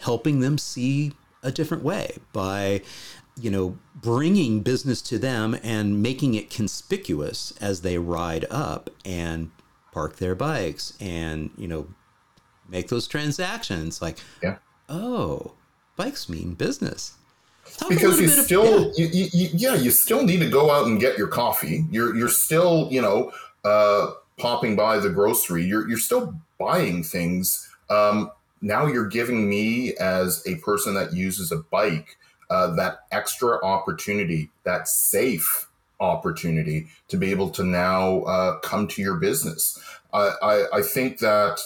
[0.00, 1.12] helping them see
[1.42, 2.80] a different way by
[3.40, 9.50] you know bringing business to them and making it conspicuous as they ride up and
[9.94, 11.86] park their bikes and you know
[12.68, 14.56] make those transactions like yeah
[14.88, 15.52] oh,
[15.96, 17.14] bikes mean business.
[17.76, 19.06] Talk because you still, of, yeah.
[19.06, 21.84] You, you, yeah, you still need to go out and get your coffee.
[21.90, 23.32] You're, you're still, you know,
[23.64, 25.64] uh, popping by the grocery.
[25.64, 27.68] You're, you're still buying things.
[27.88, 28.30] Um,
[28.60, 32.16] now you're giving me as a person that uses a bike
[32.50, 35.68] uh, that extra opportunity, that safe
[36.00, 39.78] opportunity to be able to now uh, come to your business.
[40.12, 41.60] I, I, I think that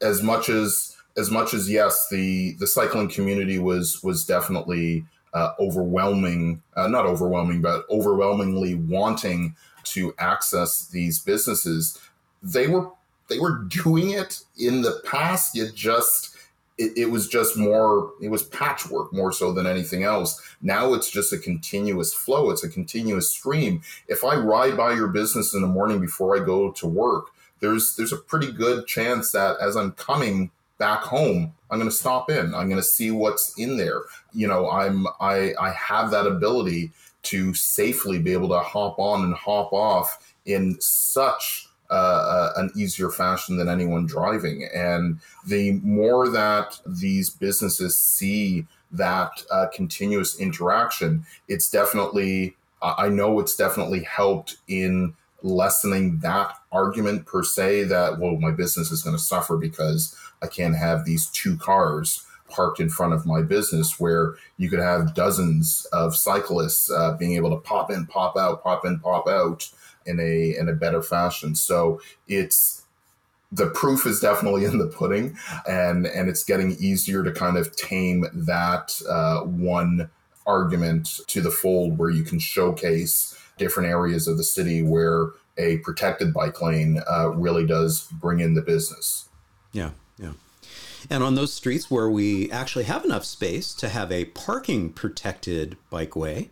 [0.00, 5.52] as much as as much as yes, the the cycling community was was definitely uh,
[5.58, 11.98] overwhelming, uh, not overwhelming, but overwhelmingly wanting to access these businesses.
[12.42, 12.90] They were
[13.28, 15.54] they were doing it in the past.
[15.54, 16.33] You just
[16.78, 20.40] it, it was just more it was patchwork more so than anything else.
[20.62, 22.50] Now it's just a continuous flow.
[22.50, 23.82] It's a continuous stream.
[24.08, 27.26] If I ride by your business in the morning before I go to work,
[27.60, 31.96] there's there's a pretty good chance that as I'm coming back home i'm going to
[31.96, 34.02] stop in i'm going to see what's in there
[34.32, 36.90] you know i'm i i have that ability
[37.22, 42.70] to safely be able to hop on and hop off in such uh, uh, an
[42.76, 44.68] easier fashion than anyone driving.
[44.74, 53.40] And the more that these businesses see that uh, continuous interaction it's definitely i know
[53.40, 55.12] it's definitely helped in
[55.42, 60.46] lessening that argument per se that well my business is going to suffer because I
[60.46, 65.14] can't have these two cars parked in front of my business where you could have
[65.14, 69.68] dozens of cyclists uh, being able to pop in, pop out, pop in, pop out
[70.06, 71.54] in a in a better fashion.
[71.54, 72.82] So it's
[73.52, 75.36] the proof is definitely in the pudding,
[75.68, 80.10] and and it's getting easier to kind of tame that uh, one
[80.46, 85.78] argument to the fold where you can showcase different areas of the city where a
[85.78, 89.28] protected bike lane uh, really does bring in the business.
[89.72, 90.32] Yeah, yeah.
[91.10, 95.76] And on those streets where we actually have enough space to have a parking protected
[95.92, 96.48] bikeway,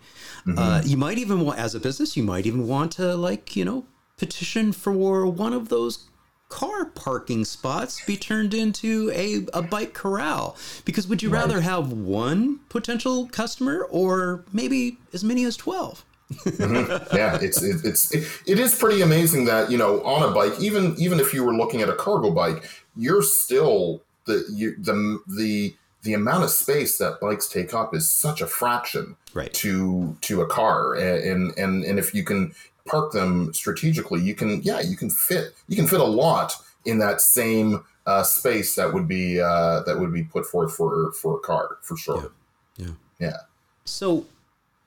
[0.47, 0.59] mm-hmm.
[0.59, 3.65] uh, you might even want, as a business, you might even want to, like, you
[3.65, 3.87] know,
[4.17, 6.07] petition for one of those
[6.53, 11.41] car parking spots be turned into a, a bike corral because would you right.
[11.41, 17.17] rather have one potential customer or maybe as many as 12 mm-hmm.
[17.17, 20.53] Yeah, it's it, it's it, it is pretty amazing that you know on a bike,
[20.61, 25.21] even even if you were looking at a cargo bike, you're still the you, the
[25.27, 29.53] the the amount of space that bikes take up is such a fraction right.
[29.55, 32.55] to to a car, and and and if you can
[32.87, 36.55] park them strategically, you can yeah you can fit you can fit a lot
[36.85, 41.13] in that same uh, space that would be uh, that would be put forth for
[41.13, 42.33] for a car for sure.
[42.77, 42.87] Yeah.
[42.87, 42.93] Yeah.
[43.19, 43.37] yeah.
[43.85, 44.27] So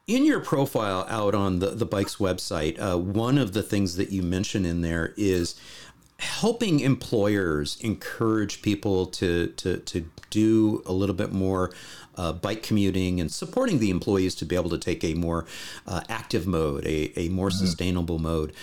[0.08, 4.12] in your profile out on the, the BYCS website, uh, one of the things that
[4.12, 5.56] you mention in there is
[6.20, 11.72] helping employers encourage people to to to do a little bit more
[12.18, 15.46] uh, bike commuting and supporting the employees to be able to take a more
[15.88, 17.58] uh, active mode, a, a more mm-hmm.
[17.58, 18.54] sustainable mode.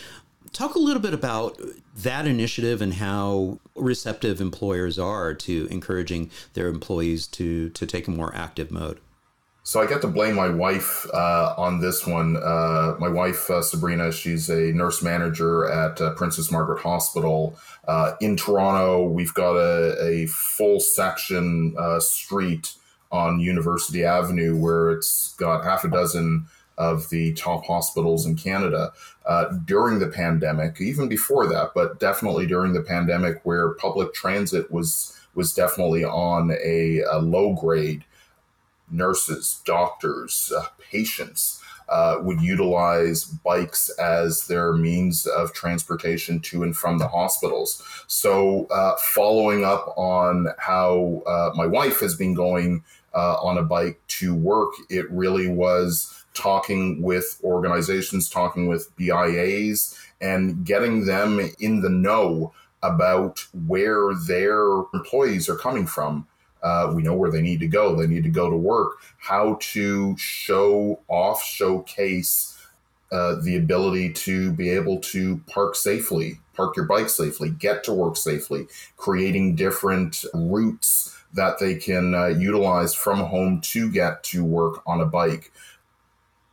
[0.53, 1.59] Talk a little bit about
[1.96, 8.11] that initiative and how receptive employers are to encouraging their employees to to take a
[8.11, 9.00] more active mode.
[9.64, 12.36] So I get to blame my wife uh, on this one.
[12.36, 17.56] Uh, my wife uh, Sabrina, she's a nurse manager at uh, Princess Margaret Hospital
[17.86, 19.06] uh, in Toronto.
[19.06, 22.74] We've got a, a full section uh, street
[23.12, 26.46] on University Avenue where it's got half a dozen
[26.76, 28.92] of the top hospitals in Canada
[29.64, 35.16] during the pandemic, even before that, but definitely during the pandemic, where public transit was
[35.34, 38.04] was definitely on a, a low grade
[38.93, 46.76] nurses, doctors, uh, patients uh, would utilize bikes as their means of transportation to and
[46.76, 47.82] from the hospitals.
[48.07, 52.84] So, uh, following up on how uh, my wife has been going
[53.14, 59.99] uh, on a bike to work, it really was talking with organizations, talking with BIAs,
[60.20, 64.62] and getting them in the know about where their
[64.95, 66.26] employees are coming from
[66.62, 67.96] uh, we know where they need to go.
[67.96, 68.98] They need to go to work.
[69.18, 72.58] How to show off, showcase
[73.10, 77.92] uh, the ability to be able to park safely, park your bike safely, get to
[77.92, 84.44] work safely, creating different routes that they can uh, utilize from home to get to
[84.44, 85.52] work on a bike.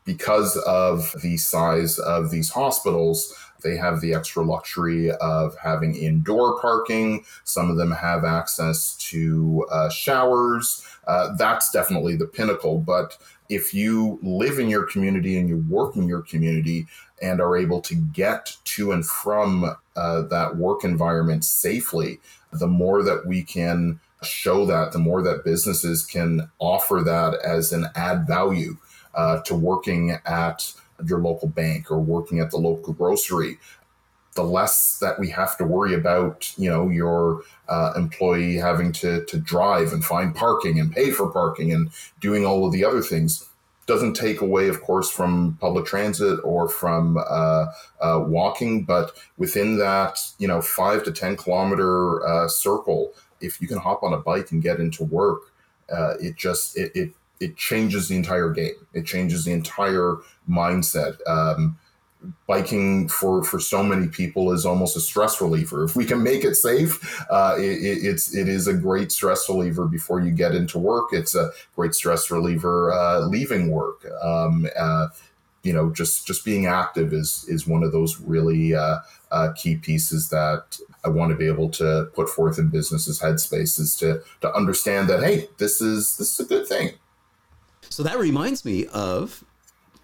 [0.05, 6.60] Because of the size of these hospitals, they have the extra luxury of having indoor
[6.60, 7.26] parking.
[7.43, 10.86] Some of them have access to uh, showers.
[11.07, 12.78] Uh, that's definitely the pinnacle.
[12.80, 13.18] But
[13.49, 16.88] if you live in your community and you work in your community
[17.22, 22.20] and are able to get to and from uh, that work environment safely,
[22.53, 27.72] the more that we can show that, the more that businesses can offer that as
[27.72, 28.78] an add value
[29.16, 30.74] uh, to working at
[31.06, 33.58] your local bank or working at the local grocery,
[34.36, 39.26] the less that we have to worry about, you know, your uh, employee having to
[39.26, 41.89] to drive and find parking and pay for parking and
[42.20, 43.50] doing all of the other things.
[43.88, 47.66] Doesn't take away, of course, from public transit or from uh,
[48.00, 53.68] uh, walking, but within that, you know, five to ten kilometer uh, circle, if you
[53.68, 55.41] can hop on a bike and get into work,
[55.91, 58.76] uh, it just it, it it changes the entire game.
[58.94, 60.18] It changes the entire
[60.50, 61.18] mindset.
[61.28, 61.78] Um,
[62.48, 65.84] biking for for so many people is almost a stress reliever.
[65.84, 69.86] If we can make it safe, uh, it, it's it is a great stress reliever
[69.86, 71.10] before you get into work.
[71.12, 74.06] It's a great stress reliever uh, leaving work.
[74.22, 75.08] Um, uh,
[75.64, 78.98] you know, just just being active is is one of those really uh,
[79.32, 83.98] uh, key pieces that I want to be able to put forth in businesses' headspaces
[84.00, 86.92] to to understand that hey, this is this is a good thing.
[88.00, 89.43] So that reminds me of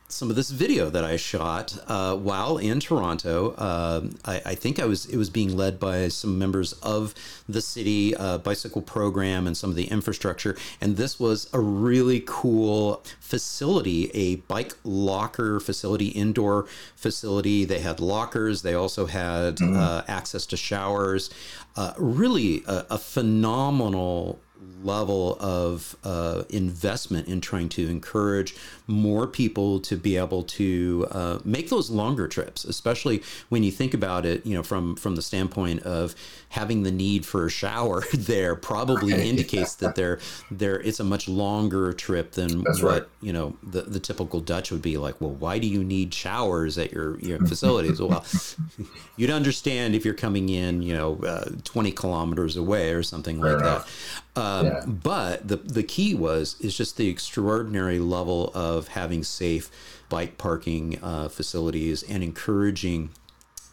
[0.09, 3.51] some of this video that I shot uh, while in Toronto.
[3.51, 7.13] Uh, I, I, think I was it was being led by some members of
[7.47, 10.57] the city uh, bicycle program and some of the infrastructure.
[10.81, 16.65] And this was a really cool facility, a bike locker facility, indoor
[16.97, 17.63] facility.
[17.63, 18.61] They had lockers.
[18.61, 20.11] They also had mm-hmm.
[20.11, 21.29] access to showers.
[21.77, 24.41] Uh, really, a, a phenomenal
[24.83, 28.55] level of uh, investment in trying to encourage
[28.87, 33.93] more people to be able to uh, make those longer trips, especially when you think
[33.93, 36.15] about it, you know, from from the standpoint of
[36.55, 39.25] having the need for a shower there probably right.
[39.25, 43.09] indicates that they're there it's a much longer trip than That's what right.
[43.21, 45.19] you know the, the typical Dutch would be like.
[45.19, 48.01] Well, why do you need showers at your your facilities?
[48.01, 48.25] well,
[49.17, 53.53] you'd understand if you're coming in, you know, uh, 20 kilometers away or something Fair
[53.53, 54.23] like enough.
[54.33, 54.41] that.
[54.41, 54.85] Um, yeah.
[54.85, 59.69] But the the key was is just the extraordinary level of having safe
[60.07, 63.09] bike parking uh, facilities and encouraging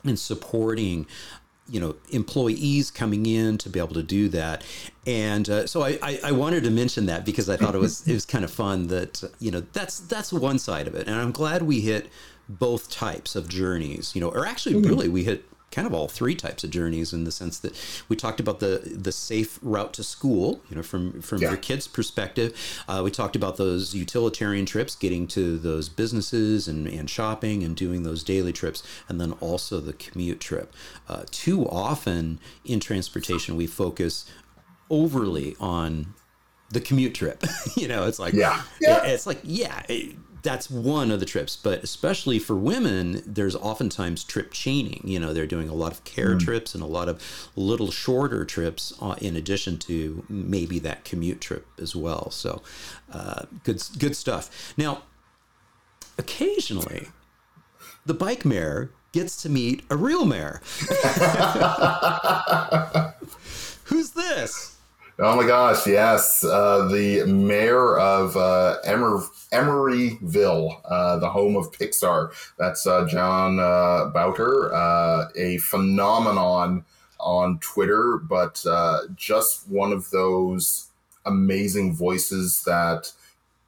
[0.05, 1.07] and supporting
[1.69, 4.65] you know employees coming in to be able to do that
[5.07, 8.07] and uh, so I, I, I, wanted to mention that because i thought it was
[8.07, 11.17] it was kind of fun that you know that's that's one side of it and
[11.17, 12.09] i'm glad we hit
[12.49, 14.89] both types of journeys you know or actually mm-hmm.
[14.89, 17.75] really we hit kind of all three types of journeys in the sense that
[18.09, 21.49] we talked about the the safe route to school you know from from yeah.
[21.49, 22.55] your kids perspective
[22.87, 27.75] uh, we talked about those utilitarian trips getting to those businesses and, and shopping and
[27.75, 30.73] doing those daily trips and then also the commute trip
[31.09, 34.31] uh, too often in transportation we focus
[34.91, 36.15] overly on
[36.71, 37.43] the commute trip
[37.77, 39.05] you know it's like yeah, yeah.
[39.05, 44.25] it's like yeah it, that's one of the trips but especially for women there's oftentimes
[44.25, 45.03] trip chaining.
[45.05, 46.41] You know they're doing a lot of care mm.
[46.41, 47.23] trips and a lot of
[47.57, 52.31] little shorter trips uh, in addition to maybe that commute trip as well.
[52.31, 52.63] So
[53.13, 54.75] uh, good good stuff.
[54.77, 55.03] Now
[56.19, 57.09] occasionally
[58.05, 60.61] the bike mayor gets to meet a real mayor
[63.85, 64.72] who's this
[65.19, 66.43] Oh my gosh, yes.
[66.43, 72.33] Uh, the mayor of uh, Emer- Emeryville, uh, the home of Pixar.
[72.59, 76.85] That's uh, John uh, Bauters, uh, a phenomenon
[77.21, 78.65] on Twitter, but
[79.15, 80.89] just one of those
[81.27, 83.13] amazing voices that,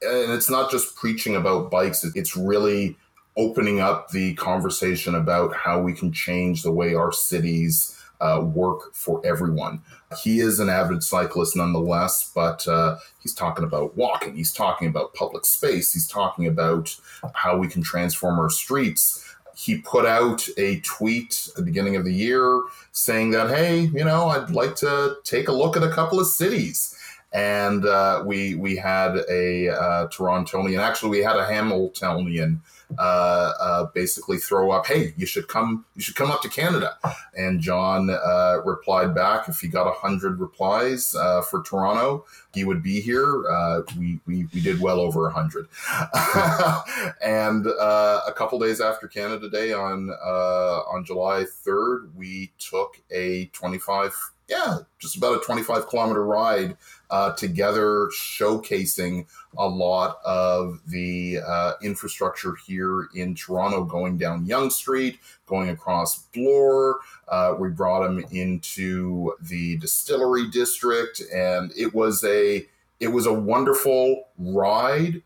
[0.02, 2.96] and it's not just preaching about bikes, it's really
[3.36, 8.94] opening up the conversation about how we can change the way our cities uh, work
[8.94, 9.82] for everyone.
[10.22, 15.14] He is an avid cyclist nonetheless, but uh, he's talking about walking, he's talking about
[15.14, 16.96] public space, he's talking about
[17.34, 19.20] how we can transform our streets.
[19.54, 22.62] He put out a tweet at the beginning of the year
[22.92, 26.26] saying that, hey, you know, I'd like to take a look at a couple of
[26.26, 26.98] cities.
[27.32, 32.62] And uh, we we had a uh, Torontonian, actually, we had a Hamiltonian
[32.98, 35.84] uh, uh, basically throw up, "Hey, you should come.
[35.94, 36.96] You should come up to Canada."
[37.36, 42.64] And John uh, replied back, if he got a hundred replies uh, for Toronto, he
[42.64, 43.48] would be here.
[43.48, 45.68] Uh, we, we we did well over a hundred.
[47.22, 53.46] and uh, a couple days after Canada Day on on July third, we took a
[53.46, 54.14] twenty five
[54.48, 56.76] yeah, just about a 25 kilometer ride
[57.14, 59.24] uh, together, showcasing
[59.56, 66.24] a lot of the uh, infrastructure here in Toronto, going down Yonge Street, going across
[66.34, 66.98] Bloor.
[67.28, 72.66] Uh, we brought him into the distillery district, and it was a
[72.98, 75.22] it was a wonderful ride.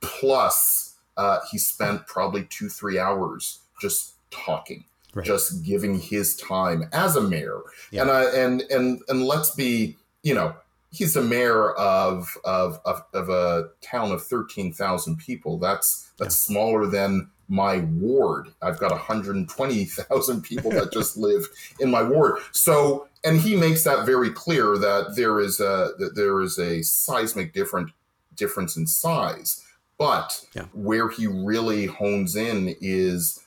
[0.00, 4.84] Plus, uh, he spent probably two three hours just talking
[5.14, 5.24] right.
[5.24, 7.60] just giving his time as a mayor.
[7.92, 8.02] Yeah.
[8.02, 10.56] And I and and and let's be, you know,
[10.94, 15.58] he's the mayor of of of, of a town of thirteen thousand people.
[15.58, 16.54] That's that's yeah.
[16.54, 18.48] smaller than my ward.
[18.62, 21.46] I've got 120,000 people that just live
[21.78, 22.38] in my ward.
[22.52, 26.82] So, and he makes that very clear that there is a that there is a
[26.82, 27.90] seismic different
[28.34, 29.62] difference in size.
[29.98, 30.64] But yeah.
[30.72, 33.44] where he really hones in is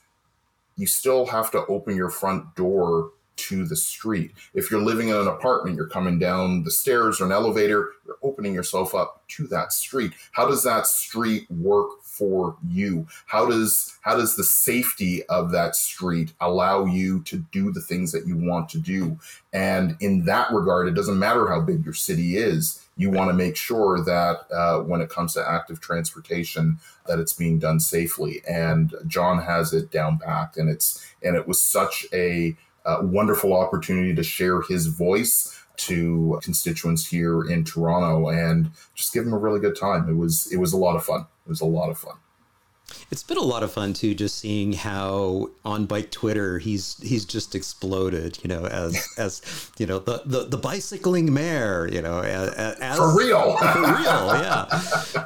[0.78, 4.34] you still have to open your front door to the street.
[4.54, 8.18] If you're living in an apartment, you're coming down the stairs or an elevator, you're
[8.22, 10.14] opening yourself up to that street.
[10.32, 13.08] How does that street work for you?
[13.28, 18.12] How does how does the safety of that street allow you to do the things
[18.12, 19.20] that you want to do?
[19.54, 23.34] And in that regard, it doesn't matter how big your city is you want to
[23.34, 28.42] make sure that uh, when it comes to active transportation that it's being done safely
[28.50, 32.58] and john has it down packed and it's and it was such a
[33.02, 39.34] wonderful opportunity to share his voice to constituents here in toronto and just give him
[39.34, 41.66] a really good time it was it was a lot of fun it was a
[41.66, 42.16] lot of fun
[43.12, 47.26] it's been a lot of fun too, just seeing how on bike Twitter he's he's
[47.26, 48.40] just exploded.
[48.44, 49.42] You know, as as
[49.78, 51.90] you know the the, the bicycling mayor.
[51.92, 54.68] You know, as, as for real, for real, yeah.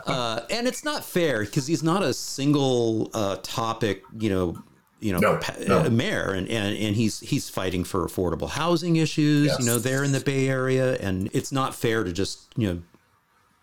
[0.06, 4.04] Uh, and it's not fair because he's not a single uh, topic.
[4.18, 4.64] You know,
[5.02, 5.80] you know, no, no.
[5.80, 9.48] Uh, mayor, and, and and he's he's fighting for affordable housing issues.
[9.48, 9.60] Yes.
[9.60, 12.82] You know, there in the Bay Area, and it's not fair to just you know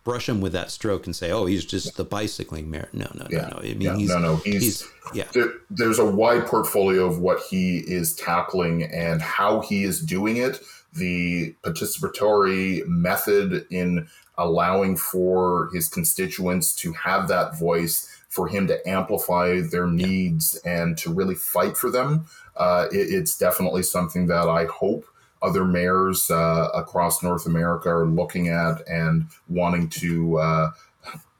[0.04, 3.26] brush him with that stroke and say, "Oh, he's just the bicycling mayor." No, no,
[3.30, 3.42] yeah.
[3.42, 3.56] no, no.
[3.58, 3.96] I mean, yeah.
[3.96, 4.36] he's, no, no.
[4.36, 5.24] He's, he's yeah.
[5.32, 10.38] There, there's a wide portfolio of what he is tackling and how he is doing
[10.38, 10.60] it.
[10.94, 14.08] The participatory method in
[14.38, 20.96] allowing for his constituents to have that voice, for him to amplify their needs and
[20.98, 22.26] to really fight for them.
[22.56, 25.06] Uh, it, it's definitely something that I hope
[25.40, 30.38] other mayors uh, across North America are looking at and wanting to.
[30.38, 30.70] Uh,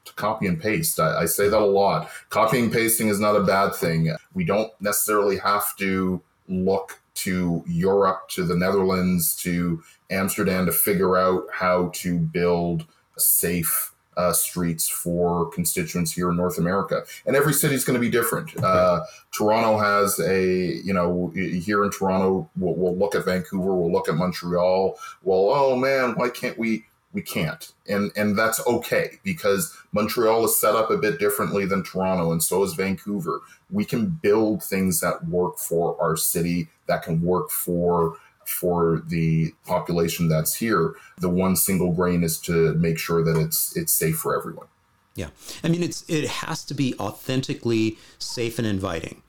[0.05, 0.99] to copy and paste.
[0.99, 2.09] I, I say that a lot.
[2.29, 4.11] Copying and pasting is not a bad thing.
[4.33, 11.17] We don't necessarily have to look to Europe, to the Netherlands, to Amsterdam to figure
[11.17, 12.85] out how to build
[13.15, 17.03] a safe uh, streets for constituents here in North America.
[17.25, 18.51] And every city is going to be different.
[18.61, 23.91] Uh, Toronto has a, you know, here in Toronto, we'll, we'll, look at Vancouver, we'll
[23.91, 24.99] look at Montreal.
[25.23, 26.85] Well, oh man, why can't we?
[27.11, 31.81] We can't, and and that's okay because Montreal is set up a bit differently than
[31.81, 33.41] Toronto, and so is Vancouver.
[33.71, 38.15] We can build things that work for our city, that can work for
[38.49, 43.75] for the population that's here, the one single grain is to make sure that it's
[43.75, 44.67] it's safe for everyone.
[45.15, 45.29] Yeah,
[45.63, 49.21] I mean it's it has to be authentically safe and inviting,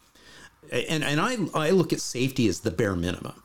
[0.72, 3.42] and and I I look at safety as the bare minimum.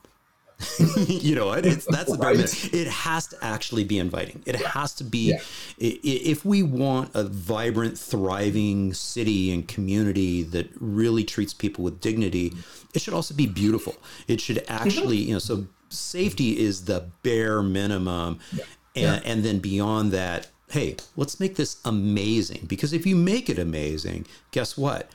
[1.07, 1.65] you know, what?
[1.65, 2.73] it's that's the right.
[2.73, 4.41] It has to actually be inviting.
[4.45, 4.67] It yeah.
[4.69, 5.31] has to be.
[5.31, 5.39] Yeah.
[5.77, 12.53] If we want a vibrant, thriving city and community that really treats people with dignity,
[12.93, 13.95] it should also be beautiful.
[14.27, 15.27] It should actually, mm-hmm.
[15.27, 18.39] you know, so safety is the bare minimum.
[18.53, 19.15] Yeah.
[19.15, 22.65] and, and then beyond that, hey, let's make this amazing.
[22.67, 25.09] Because if you make it amazing, guess what?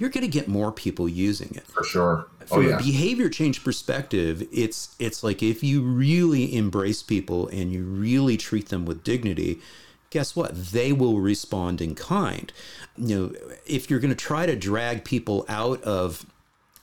[0.00, 1.66] You're going to get more people using it.
[1.66, 2.26] For sure.
[2.50, 2.76] Oh, From yeah.
[2.76, 8.38] a behavior change perspective, it's it's like if you really embrace people and you really
[8.38, 9.60] treat them with dignity,
[10.08, 10.56] guess what?
[10.72, 12.50] They will respond in kind.
[12.96, 16.24] You know, if you're going to try to drag people out of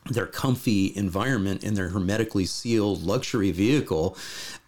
[0.05, 4.15] their comfy environment in their hermetically sealed luxury vehicle,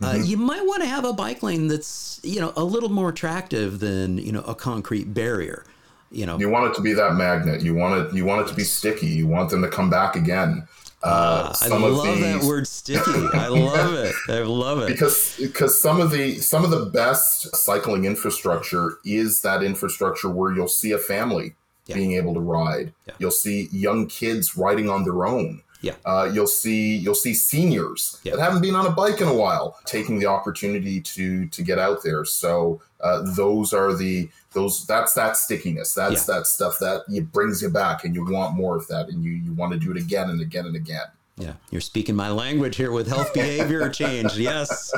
[0.01, 3.09] uh, you might want to have a bike lane that's you know a little more
[3.09, 5.65] attractive than you know a concrete barrier.
[6.11, 7.61] You know, You want it to be that magnet.
[7.61, 8.13] You want it.
[8.15, 9.07] You want it to be sticky.
[9.07, 10.67] You want them to come back again.
[11.01, 12.99] Uh, I some of love that word sticky.
[13.33, 14.13] I love it.
[14.27, 14.87] I love it.
[14.87, 20.51] because because some of the some of the best cycling infrastructure is that infrastructure where
[20.53, 21.53] you'll see a family
[21.85, 21.95] Yeah.
[21.95, 22.91] being able to ride.
[23.07, 23.13] Yeah.
[23.19, 25.61] You'll see young kids riding on their own.
[25.81, 25.93] Yeah.
[26.05, 28.35] Uh, you'll see you'll see seniors Yeah.
[28.35, 31.79] that haven't been on a bike in a while taking the opportunity to to get
[31.79, 32.25] out there.
[32.25, 35.93] So uh, those are the those that's that stickiness.
[35.93, 39.23] That's that stuff that it brings you back, and you want more of that, and
[39.23, 41.07] you you want to do it again and again and again.
[41.39, 44.37] Yeah, you're speaking my language here with health behavior change.
[44.37, 44.91] Yes,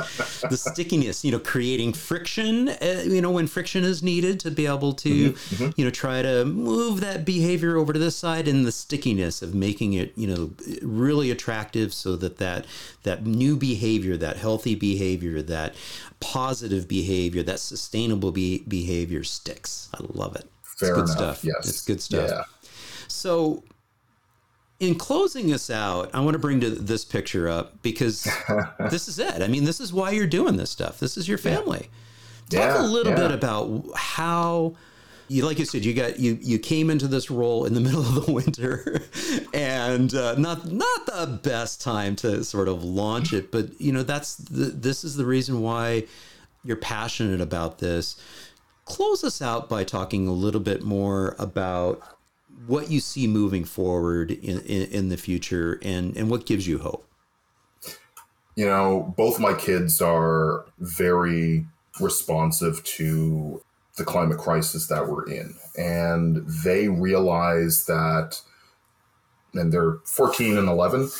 [0.50, 4.66] the stickiness, you know, creating friction, uh, you know, when friction is needed to be
[4.66, 5.36] able to,
[5.76, 9.54] you know, try to move that behavior over to this side, and the stickiness of
[9.54, 10.50] making it, you know,
[10.82, 12.66] really attractive, so that that
[13.04, 15.76] that new behavior, that healthy behavior, that
[16.18, 19.88] positive behavior, that sustainable be- behavior sticks.
[19.94, 20.48] I love it.
[20.62, 21.38] Fair it's good enough.
[21.38, 21.44] stuff.
[21.44, 22.30] Yes, it's good stuff.
[22.30, 22.44] Yeah.
[23.06, 23.62] So,
[24.82, 28.26] in closing us out, I want to bring to this picture up because
[28.90, 29.40] this is it.
[29.40, 30.98] I mean, this is why you're doing this stuff.
[30.98, 31.88] This is your family.
[32.50, 33.28] Talk Yeah, a little yeah.
[33.28, 34.74] bit about how
[35.28, 38.00] you, like you said, you got you you came into this role in the middle
[38.00, 39.02] of the winter,
[39.54, 43.52] and uh, not not the best time to sort of launch it.
[43.52, 46.08] But you know, that's the, this is the reason why
[46.64, 48.20] you're passionate about this.
[48.84, 52.02] Close us out by talking a little bit more about
[52.66, 56.78] what you see moving forward in, in, in the future and, and what gives you
[56.78, 57.06] hope.
[58.56, 61.66] you know, both my kids are very
[62.00, 63.62] responsive to
[63.96, 65.54] the climate crisis that we're in.
[65.76, 68.40] And they realize that,
[69.54, 71.10] and they're 14 and 11,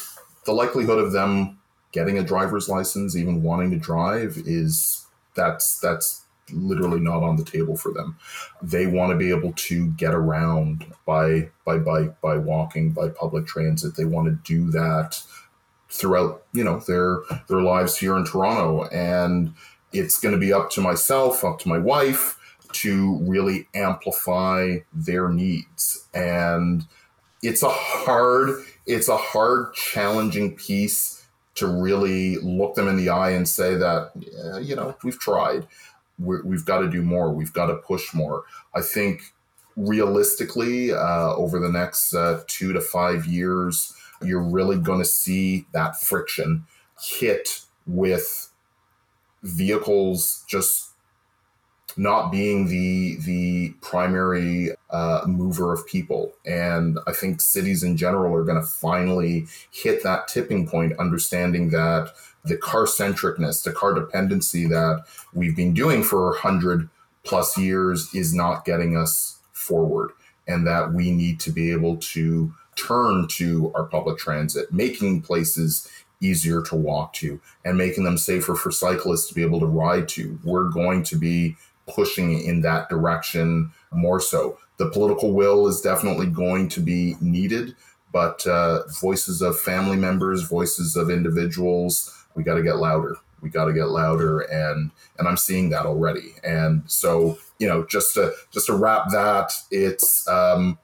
[0.45, 1.59] the likelihood of them
[1.93, 7.45] getting a driver's license, even wanting to drive, is that's that's literally not on the
[7.45, 8.17] table for them.
[8.63, 13.47] They want to be able to get around by by bike, by walking, by public
[13.47, 13.97] transit.
[13.97, 15.23] They want to do that
[15.93, 19.53] throughout you know their their lives here in Toronto and
[19.93, 22.39] it's going to be up to myself up to my wife
[22.73, 26.87] to really amplify their needs and
[27.43, 33.31] it's a hard it's a hard challenging piece to really look them in the eye
[33.31, 35.67] and say that yeah, you know we've tried
[36.19, 38.45] We're, we've got to do more we've got to push more.
[38.75, 39.35] I think
[39.77, 45.67] realistically uh, over the next uh, two to five years you're really going to see
[45.73, 46.65] that friction
[47.01, 48.51] hit with
[49.43, 50.91] vehicles just
[51.97, 56.33] not being the the primary uh, mover of people.
[56.47, 61.71] And i think cities in general are going to finally hit that tipping point understanding
[61.71, 62.13] that
[62.45, 66.89] the car centricness the car dependency that we've been doing for 100
[67.25, 70.11] plus years is not getting us forward
[70.47, 75.89] and that we need to be able to turn to our public transit, making places
[76.21, 80.09] easier to walk to and making them safer for cyclists to be able to ride
[80.09, 80.39] to.
[80.45, 81.57] We're going to be
[81.89, 84.59] pushing in that direction more so.
[84.79, 87.75] The political will is definitely going to be needed,
[88.13, 93.17] but uh, voices of family members, voices of individuals, we got to get louder.
[93.41, 96.35] We got to get louder, and and I'm seeing that already.
[96.45, 100.79] And so, you know, just to just to wrap that, it's um,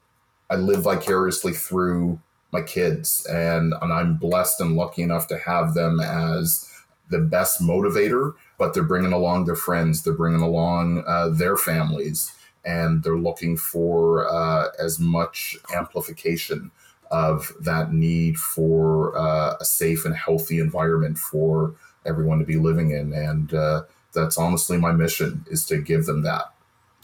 [0.51, 2.21] I live vicariously through
[2.53, 6.69] my kids, and and I'm blessed and lucky enough to have them as
[7.11, 8.35] the best motivator.
[8.59, 12.33] But they're bringing along their friends, they're bringing along uh, their families,
[12.65, 16.73] and they're looking for uh, as much amplification
[17.11, 22.91] of that need for uh, a safe and healthy environment for everyone to be living
[22.91, 23.83] in, and uh,
[24.13, 26.53] that's honestly my mission is to give them that.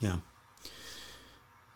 [0.00, 0.16] Yeah.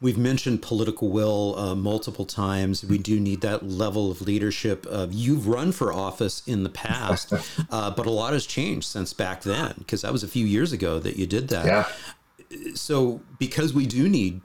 [0.00, 2.84] We've mentioned political will uh, multiple times.
[2.84, 4.86] We do need that level of leadership.
[4.88, 7.32] Uh, you've run for office in the past,
[7.70, 10.72] uh, but a lot has changed since back then because that was a few years
[10.72, 11.66] ago that you did that.
[11.66, 12.74] Yeah.
[12.74, 14.40] So, because we do need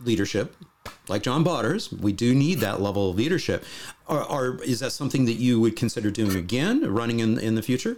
[0.00, 0.56] leadership,
[1.08, 3.64] like John Bauters, we do need that level of leadership.
[4.06, 7.62] Are, are is that something that you would consider doing again, running in in the
[7.62, 7.96] future?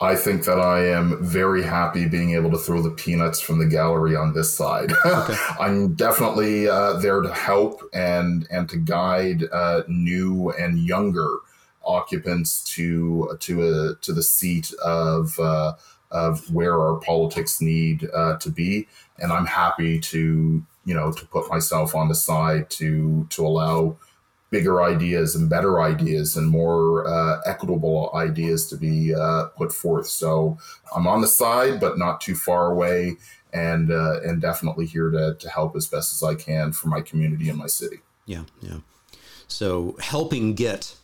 [0.00, 3.66] I think that I am very happy being able to throw the peanuts from the
[3.66, 4.92] gallery on this side.
[5.06, 5.36] Okay.
[5.60, 11.38] I'm definitely uh, there to help and and to guide uh, new and younger
[11.84, 15.74] occupants to to a to the seat of uh,
[16.10, 18.88] of where our politics need uh, to be,
[19.18, 23.96] and I'm happy to you know to put myself on the side to to allow
[24.50, 30.06] bigger ideas and better ideas and more uh, equitable ideas to be uh, put forth.
[30.06, 30.58] So
[30.94, 33.16] I'm on the side, but not too far away,
[33.52, 37.00] and uh, and definitely here to to help as best as I can for my
[37.00, 38.00] community and my city.
[38.26, 38.78] Yeah, yeah.
[39.48, 40.96] So helping get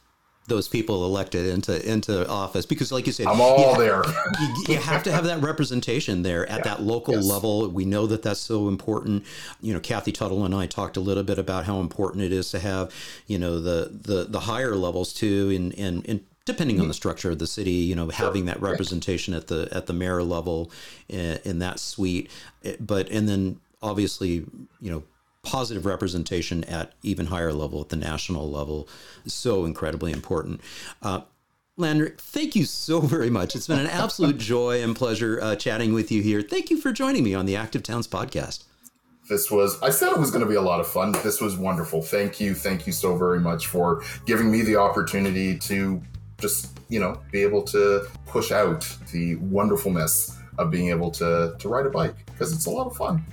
[0.51, 4.03] those people elected into into office because like you said i'm all you there
[4.40, 6.64] you, you, have to have that representation there at yeah.
[6.64, 7.24] that local yes.
[7.24, 9.24] level we know that that's so important
[9.62, 12.51] you know kathy tuttle and i talked a little bit about how important it is
[12.51, 12.92] to have
[13.28, 16.88] you know the the the higher levels too and in, in depending on mm-hmm.
[16.88, 20.22] the structure of the city you know having that representation at the at the mayor
[20.22, 20.70] level
[21.09, 22.28] in, in that suite
[22.80, 24.44] but and then obviously
[24.80, 25.03] you know
[25.43, 28.88] positive representation at even higher level, at the national level,
[29.26, 30.61] so incredibly important.
[31.03, 31.22] Uh,
[31.78, 33.57] Landrick, thank you so very much.
[33.57, 36.43] It's been an absolute joy and pleasure uh, chatting with you here.
[36.43, 38.64] Thank you for joining me on the Active Towns podcast.
[39.28, 41.12] This was, I said it was going to be a lot of fun.
[41.22, 42.03] This was wonderful.
[42.03, 42.53] Thank you.
[42.53, 46.03] Thank you so very much for giving me the opportunity to
[46.41, 51.68] just, you know, be able to push out the wonderfulness of being able to, to
[51.68, 53.24] ride a bike because it's a lot of fun.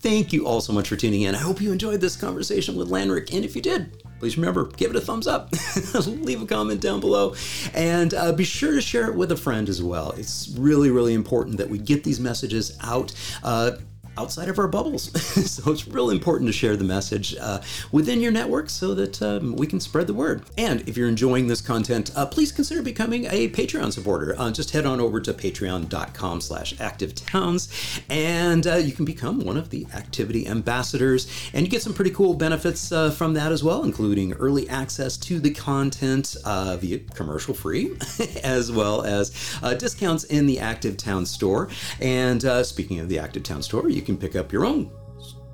[0.00, 1.34] Thank you all so much for tuning in.
[1.34, 4.90] I hope you enjoyed this conversation with Landrick, and if you did, please remember give
[4.90, 5.52] it a thumbs up.
[6.06, 7.34] Leave a comment down below.
[7.74, 10.12] And uh, be sure to share it with a friend as well.
[10.12, 13.12] It's really really important that we get these messages out.
[13.42, 13.72] Uh,
[14.18, 15.10] outside of our bubbles.
[15.50, 17.60] so it's real important to share the message uh,
[17.92, 20.42] within your network so that um, we can spread the word.
[20.56, 24.34] And if you're enjoying this content, uh, please consider becoming a Patreon supporter.
[24.38, 29.56] Uh, just head on over to patreon.com slash activetowns and uh, you can become one
[29.56, 31.30] of the activity ambassadors.
[31.52, 35.16] And you get some pretty cool benefits uh, from that as well, including early access
[35.18, 37.96] to the content uh, via commercial free,
[38.42, 39.30] as well as
[39.78, 41.68] discounts in the Active Town store.
[42.00, 44.90] And speaking of the Active Town store, you can pick up your own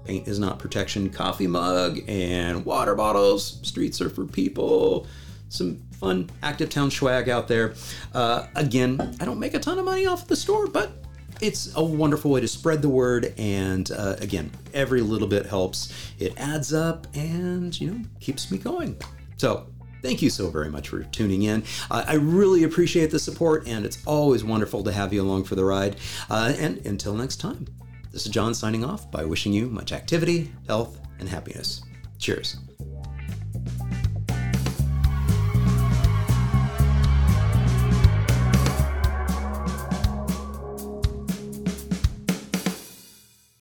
[0.04, 3.60] paint is not protection coffee mug and water bottles.
[3.62, 5.06] Streets are for people.
[5.48, 7.74] Some fun active town swag out there.
[8.14, 10.92] Uh, again, I don't make a ton of money off of the store, but
[11.40, 13.34] it's a wonderful way to spread the word.
[13.36, 15.92] And uh, again, every little bit helps.
[16.18, 19.00] It adds up and, you know, keeps me going.
[19.36, 19.66] So
[20.00, 21.62] Thank you so very much for tuning in.
[21.88, 25.54] Uh, I really appreciate the support, and it's always wonderful to have you along for
[25.54, 25.94] the ride.
[26.28, 27.68] Uh, and until next time.
[28.12, 31.82] This is John signing off by wishing you much activity, health, and happiness.
[32.18, 32.58] Cheers.